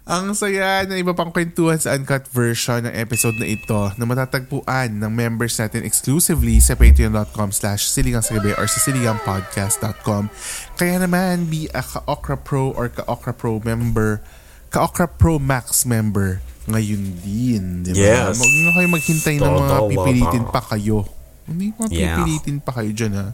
Ang 0.07 0.31
saya 0.39 0.87
na 0.87 0.95
iba 0.95 1.11
pang 1.11 1.35
kwentuhan 1.35 1.75
sa 1.75 1.91
uncut 1.91 2.23
version 2.31 2.79
ng 2.87 2.95
episode 2.95 3.35
na 3.35 3.43
ito 3.43 3.91
na 3.99 4.07
matatagpuan 4.07 5.03
ng 5.03 5.11
members 5.11 5.59
natin 5.59 5.83
exclusively 5.83 6.63
sa 6.63 6.79
patreon.com 6.79 7.51
slash 7.51 7.91
siligangsagabi 7.91 8.55
or 8.55 8.71
sa 8.71 8.79
siligangpodcast.com. 8.87 10.31
Kaya 10.79 11.03
naman, 11.03 11.51
be 11.51 11.67
a 11.75 11.83
Ka-Okra 11.83 12.39
Pro 12.39 12.71
or 12.71 12.87
Ka-Okra 12.87 13.35
Pro 13.35 13.59
member, 13.59 14.23
Ka-Okra 14.71 15.11
Pro 15.11 15.43
Max 15.43 15.83
member 15.83 16.39
ngayon 16.71 17.03
din. 17.23 17.63
Di 17.83 17.91
ba? 17.91 18.31
Yes. 18.31 18.39
Huwag 18.39 18.53
na 18.63 18.71
kayo 18.79 18.87
maghintay 18.87 19.35
ng 19.43 19.53
mga 19.59 19.75
pipilitin 19.91 20.45
pa 20.47 20.61
kayo. 20.71 21.03
Hindi 21.47 21.75
mga 21.75 21.89
pipilitin 21.91 22.57
pa 22.63 22.71
kayo 22.79 22.91
dyan 22.95 23.13
ha. 23.15 23.27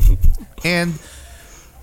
And 0.80 0.96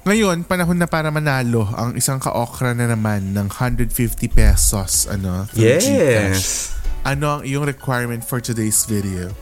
ngayon, 0.07 0.47
panahon 0.47 0.79
na 0.79 0.87
para 0.87 1.11
manalo 1.11 1.67
ang 1.75 1.91
isang 1.99 2.15
ka-okra 2.15 2.71
na 2.71 2.87
naman 2.87 3.35
ng 3.35 3.51
150 3.51 3.91
pesos 4.31 5.03
ano, 5.11 5.43
through 5.51 5.83
Gcash. 5.83 5.83
yes. 5.83 6.43
Ano 7.03 7.39
ang 7.39 7.41
iyong 7.43 7.67
requirement 7.67 8.23
for 8.23 8.39
today's 8.39 8.87
video? 8.87 9.35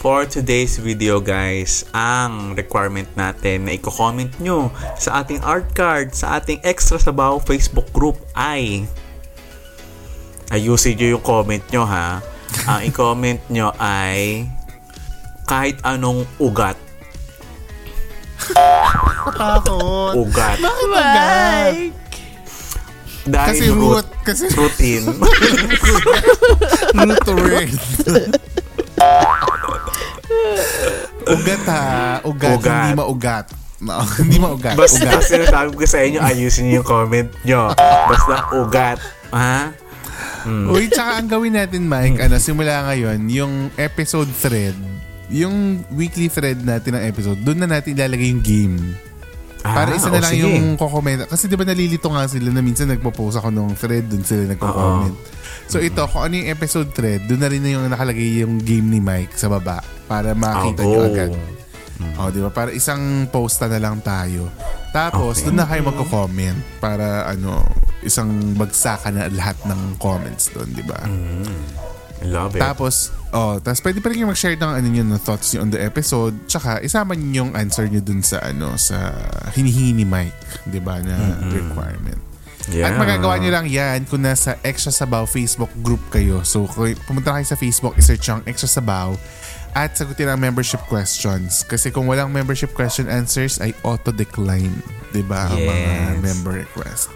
For 0.00 0.24
today's 0.24 0.80
video 0.80 1.20
guys, 1.20 1.84
ang 1.92 2.56
requirement 2.56 3.06
natin 3.14 3.68
na 3.68 3.76
i-comment 3.76 4.32
nyo 4.40 4.72
sa 4.96 5.20
ating 5.20 5.44
art 5.44 5.68
card, 5.76 6.16
sa 6.16 6.40
ating 6.40 6.64
Extra 6.64 6.96
Sabaw 6.96 7.38
Facebook 7.44 7.86
group 7.92 8.16
ay 8.32 8.88
ayusin 10.48 10.96
nyo 10.96 11.20
yung 11.20 11.24
comment 11.24 11.64
nyo 11.68 11.84
ha. 11.84 12.24
Ang 12.64 12.88
i-comment 12.88 13.44
nyo 13.52 13.76
ay 13.76 14.48
kahit 15.44 15.76
anong 15.84 16.24
ugat. 16.40 16.80
Takot. 19.36 20.12
Ugat. 20.18 20.56
Mike! 20.62 21.94
Dahil 23.22 23.54
Kasi 23.54 23.64
root. 23.70 24.06
Kasi 24.26 24.44
routine. 24.58 25.06
root 27.06 27.26
word. 27.38 27.70
ugat 31.22 31.62
ha. 31.70 32.18
Ugat. 32.26 32.58
Ugat. 32.58 32.82
Hindi 32.82 32.98
maugat. 32.98 33.46
No, 33.82 33.98
hindi 34.22 34.38
maugat. 34.38 34.78
Basta 34.78 35.06
ugat. 35.06 35.26
sinasabi 35.26 35.74
ko 35.74 35.86
sa 35.86 35.98
inyo, 36.02 36.18
ayusin 36.22 36.70
nyo 36.70 36.82
yung 36.82 36.86
comment 36.86 37.30
nyo. 37.42 37.74
Basta 37.78 38.34
ugat. 38.54 38.98
Ha? 39.34 39.74
Uy, 40.46 40.90
tsaka 40.90 41.22
ang 41.22 41.28
gawin 41.30 41.54
natin, 41.54 41.86
Mike, 41.86 42.18
ano, 42.18 42.34
simula 42.42 42.82
ngayon, 42.90 43.30
yung 43.30 43.70
episode 43.78 44.26
thread, 44.34 44.74
yung 45.32 45.56
weekly 45.90 46.28
thread 46.28 46.60
natin 46.60 46.94
ng 46.94 47.04
episode, 47.04 47.40
doon 47.40 47.58
na 47.58 47.68
natin 47.70 47.96
ilalagay 47.96 48.28
yung 48.28 48.44
game. 48.44 48.76
Para 49.58 49.88
Ah, 49.88 49.96
isa 49.96 50.10
na 50.10 50.18
o 50.18 50.22
lang 50.22 50.34
sige. 50.34 50.42
yung 50.42 50.74
kukomment. 50.74 51.24
Kasi 51.24 51.46
di 51.46 51.54
ba 51.54 51.62
nalilito 51.62 52.10
nga 52.10 52.26
sila 52.26 52.50
na 52.50 52.60
minsan 52.60 52.90
nagpo-post 52.90 53.38
ako 53.38 53.48
ng 53.48 53.72
thread, 53.72 54.04
doon 54.04 54.22
sila 54.22 54.44
nagko-comment. 54.44 55.14
So 55.66 55.78
ito, 55.78 56.02
kung 56.04 56.26
ano 56.26 56.34
yung 56.34 56.50
episode 56.50 56.90
thread, 56.90 57.24
doon 57.24 57.38
na 57.38 57.48
rin 57.48 57.62
na 57.62 57.70
yung 57.70 57.86
nakalagay 57.86 58.42
yung 58.42 58.58
game 58.58 58.84
ni 58.84 58.98
Mike 58.98 59.32
sa 59.32 59.46
baba 59.46 59.78
para 60.04 60.34
makita 60.34 60.82
Oh, 60.82 60.90
nyo 60.90 61.00
agad. 61.06 61.32
O, 62.18 62.28
di 62.28 62.42
ba? 62.42 62.50
Para 62.50 62.74
isang 62.74 62.98
posta 63.30 63.70
na 63.70 63.78
lang 63.78 64.02
tayo. 64.02 64.50
Tapos, 64.90 65.38
Okay. 65.38 65.46
doon 65.48 65.56
na 65.56 65.66
kayo 65.70 65.82
magko-comment 65.86 66.58
para 66.76 67.30
ano, 67.30 67.62
isang 68.02 68.28
bagsakan 68.52 69.14
na 69.14 69.30
lahat 69.30 69.54
ng 69.62 69.94
comments 69.96 70.50
doon, 70.50 70.66
di 70.68 70.82
ba? 70.82 70.98
I 72.18 72.26
love 72.26 72.52
it. 72.52 72.60
Tapos, 72.60 73.14
oh, 73.32 73.56
tapos 73.58 73.80
pwede 73.80 73.98
pa 73.98 74.12
rin 74.12 74.22
yung 74.22 74.30
mag-share 74.30 74.54
ng 74.54 74.72
ano 74.76 74.86
nyo, 74.86 75.02
ng 75.02 75.20
thoughts 75.20 75.52
nyo 75.52 75.64
on 75.64 75.70
the 75.72 75.80
episode. 75.80 76.36
Tsaka, 76.46 76.78
isama 76.80 77.16
nyo 77.16 77.44
yung 77.44 77.50
answer 77.52 77.88
nyo 77.88 77.98
dun 77.98 78.20
sa, 78.20 78.40
ano, 78.44 78.76
sa 78.76 79.12
hinihingi 79.52 79.92
ni 79.92 80.04
Mike, 80.04 80.68
di 80.68 80.78
ba, 80.78 81.00
na 81.00 81.16
requirement. 81.48 82.20
yeah. 82.70 82.86
At 82.86 82.94
magagawa 82.94 83.40
nyo 83.40 83.50
lang 83.50 83.66
yan 83.66 84.06
kung 84.06 84.22
nasa 84.22 84.60
Extra 84.62 84.92
Sabaw 84.92 85.26
Facebook 85.26 85.72
group 85.82 86.00
kayo. 86.08 86.44
So, 86.46 86.68
kung 86.68 86.94
pumunta 87.08 87.34
kayo 87.34 87.42
sa 87.42 87.56
Facebook, 87.56 87.96
isearch 87.96 88.22
yung 88.28 88.44
Extra 88.46 88.70
Sabaw 88.70 89.16
at 89.72 89.96
sagutin 89.96 90.28
ang 90.28 90.36
membership 90.36 90.84
questions. 90.84 91.64
Kasi 91.64 91.88
kung 91.88 92.04
walang 92.04 92.28
membership 92.28 92.76
question 92.76 93.08
answers, 93.08 93.56
ay 93.56 93.72
auto-decline. 93.80 94.68
Di 95.10 95.24
ba? 95.24 95.48
Ang 95.48 95.64
mga 95.64 95.88
Yes. 95.88 96.20
member 96.20 96.52
request. 96.60 97.08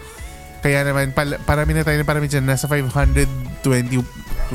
Kaya 0.57 0.81
naman, 0.81 1.13
pal- 1.13 1.37
parami 1.45 1.77
na 1.77 1.85
tayo, 1.85 2.01
parami 2.01 2.25
dyan. 2.25 2.41
Nasa 2.43 2.65
520 2.65 4.01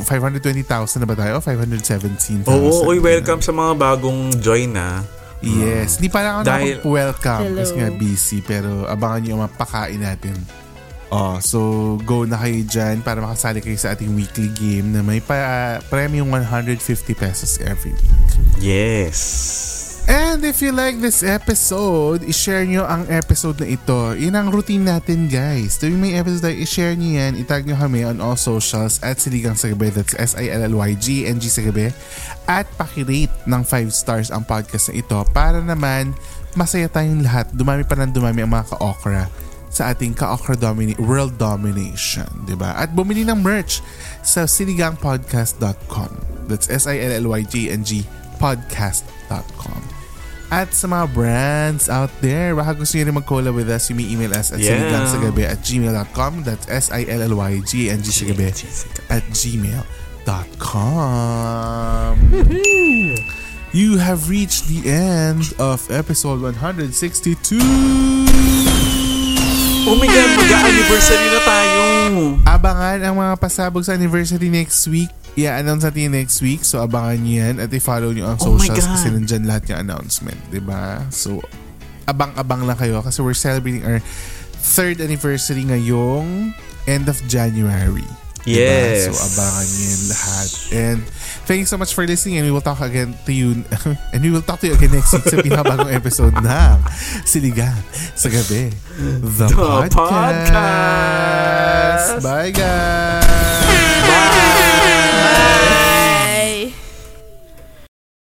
520,000 0.01 1.03
na 1.03 1.07
ba 1.07 1.17
tayo? 1.17 1.35
517,000. 1.39 2.49
Oo, 2.49 2.89
oy, 2.89 2.97
welcome 2.97 3.45
sa 3.45 3.53
mga 3.53 3.73
bagong 3.77 4.33
join 4.41 4.73
na. 4.73 5.05
Yes. 5.43 5.99
Hindi 5.99 6.09
pa 6.09 6.23
lang 6.23 6.35
ako 6.39 6.45
Dahil- 6.47 6.81
welcome 6.87 7.43
Hello. 7.51 7.59
kasi 7.59 7.73
nga 7.75 7.89
busy 7.91 8.39
pero 8.41 8.87
abangan 8.87 9.19
nyo 9.21 9.31
yung 9.35 9.43
mapakain 9.43 9.99
natin. 9.99 10.39
Oh, 11.13 11.37
so 11.45 11.59
go 12.09 12.25
na 12.25 12.41
kayo 12.41 12.65
dyan 12.65 13.05
para 13.05 13.21
makasali 13.21 13.61
kayo 13.61 13.77
sa 13.77 13.93
ating 13.93 14.17
weekly 14.17 14.49
game 14.49 14.97
na 14.97 15.05
may 15.05 15.21
pa, 15.21 15.37
premium 15.93 16.25
150 16.25 16.81
pesos 17.13 17.61
every 17.61 17.93
week. 17.93 18.17
Yes. 18.57 19.19
And 20.11 20.43
if 20.43 20.59
you 20.59 20.75
like 20.75 20.99
this 20.99 21.23
episode, 21.23 22.27
i-share 22.27 22.67
nyo 22.67 22.83
ang 22.83 23.07
episode 23.07 23.63
na 23.63 23.71
ito. 23.71 24.19
Yun 24.19 24.35
ang 24.35 24.51
routine 24.51 24.83
natin 24.83 25.31
guys. 25.31 25.79
Tuwing 25.79 26.03
may 26.03 26.19
episode 26.19 26.51
tayo, 26.51 26.59
i-share 26.59 26.99
nyo 26.99 27.11
yan. 27.23 27.39
Itag 27.39 27.63
nyo 27.63 27.79
kami 27.79 28.03
on 28.03 28.19
all 28.19 28.35
socials 28.35 28.99
at 29.07 29.23
Siligang 29.23 29.55
sa 29.55 29.71
Gabi. 29.71 29.95
That's 29.95 30.19
S-I-L-L-Y-G-N-G 30.19 31.45
sa 31.47 31.63
Gabi. 31.63 31.95
At 32.51 32.67
pakirate 32.75 33.31
ng 33.47 33.63
5 33.63 33.95
stars 33.95 34.35
ang 34.35 34.43
podcast 34.43 34.91
na 34.91 34.99
ito 34.99 35.19
para 35.31 35.63
naman 35.63 36.19
masaya 36.59 36.91
tayong 36.91 37.23
lahat. 37.23 37.47
Dumami 37.55 37.87
pa 37.87 37.95
ng 37.95 38.11
dumami 38.11 38.43
ang 38.43 38.51
mga 38.51 38.75
ka-okra 38.75 39.31
sa 39.73 39.89
ating 39.95 40.19
ka-okra 40.19 40.59
domini- 40.59 40.99
world 40.99 41.39
domination. 41.39 42.29
ba? 42.59 42.75
At 42.75 42.91
bumili 42.91 43.23
ng 43.23 43.39
merch 43.39 43.79
sa 44.27 44.51
siligangpodcast.com. 44.51 46.11
That's 46.51 46.67
S-I-L-L-Y-G-N-G 46.69 48.22
podcast.com. 48.43 49.79
At 50.53 50.75
sa 50.75 50.85
mga 50.85 51.07
brands 51.15 51.89
out 51.89 52.11
there, 52.21 52.53
baka 52.53 52.77
gusto 52.77 52.99
nyo 52.99 53.05
rin 53.09 53.17
mag-collab 53.17 53.55
with 53.57 53.71
us, 53.73 53.89
you 53.89 53.97
may 53.97 54.05
email 54.05 54.35
us 54.37 54.53
at 54.53 54.61
Yeah. 54.61 54.77
siligangsagabi 54.77 55.49
at 55.49 55.65
gmail.com. 55.65 56.43
That's 56.45 56.67
S-I-L-L-Y-G-N-G 56.69 58.07
sa 58.13 58.25
gabi 58.29 58.53
at 59.09 59.25
gmail.com. 59.33 60.27
You 63.73 63.97
have 63.97 64.29
reached 64.29 64.69
the 64.69 64.85
end 64.85 65.57
of 65.57 65.81
episode 65.89 66.45
162. 66.45 67.57
Oh 69.89 69.97
my 69.97 70.05
God, 70.05 70.31
mag-anniversary 70.37 71.29
na 71.33 71.41
tayo. 71.49 71.82
Abangan 72.49 72.99
ang 73.03 73.15
mga 73.15 73.35
pasabog 73.39 73.87
sa 73.87 73.95
anniversary 73.95 74.51
next 74.51 74.85
week. 74.91 75.11
I-announce 75.39 75.87
natin 75.87 76.13
next 76.13 76.43
week. 76.45 76.61
So, 76.67 76.83
abangan 76.85 77.23
nyo 77.25 77.35
yan 77.41 77.55
at 77.63 77.71
i-follow 77.73 78.13
nyo 78.13 78.35
ang 78.35 78.39
Oh 78.43 78.59
socials 78.59 78.85
kasi 78.85 79.09
nandyan 79.09 79.49
lahat 79.49 79.73
yung 79.73 79.81
announcement. 79.89 80.37
'di 80.53 80.61
ba 80.61 81.01
So, 81.09 81.41
abang-abang 82.05 82.67
lang 82.69 82.77
kayo 82.77 83.01
kasi 83.01 83.25
we're 83.25 83.39
celebrating 83.39 83.87
our 83.87 84.03
third 84.61 85.01
anniversary 85.01 85.65
ngayong 85.65 86.53
end 86.85 87.07
of 87.09 87.17
January. 87.31 88.05
Yes. 88.45 89.09
So, 89.09 89.17
abangan 89.17 89.67
nyo 89.67 89.85
yan 89.87 90.03
lahat. 90.11 90.49
And 90.75 91.01
thank 91.47 91.61
you 91.61 91.67
so 91.67 91.77
much 91.77 91.95
for 91.95 92.07
listening 92.07 92.37
and 92.39 92.47
we 92.47 92.53
will 92.53 92.61
talk 92.65 92.81
again 92.81 93.15
to 93.27 93.33
you 93.33 93.65
and 94.13 94.23
we 94.23 94.31
will 94.31 94.43
talk 94.43 94.61
to 94.61 94.67
you 94.69 94.75
again 94.75 94.93
next 94.93 95.13
week 95.13 95.27
sa 95.27 95.37
pinakabagong 95.43 95.93
episode 96.01 96.35
ng 96.35 96.77
Siligan 97.27 97.77
sa 98.15 98.29
Gabi. 98.29 98.71
The, 99.21 99.49
The 99.49 99.57
podcast. 99.57 100.53
podcast. 100.53 102.23
Bye 102.23 102.51
guys! 102.53 103.72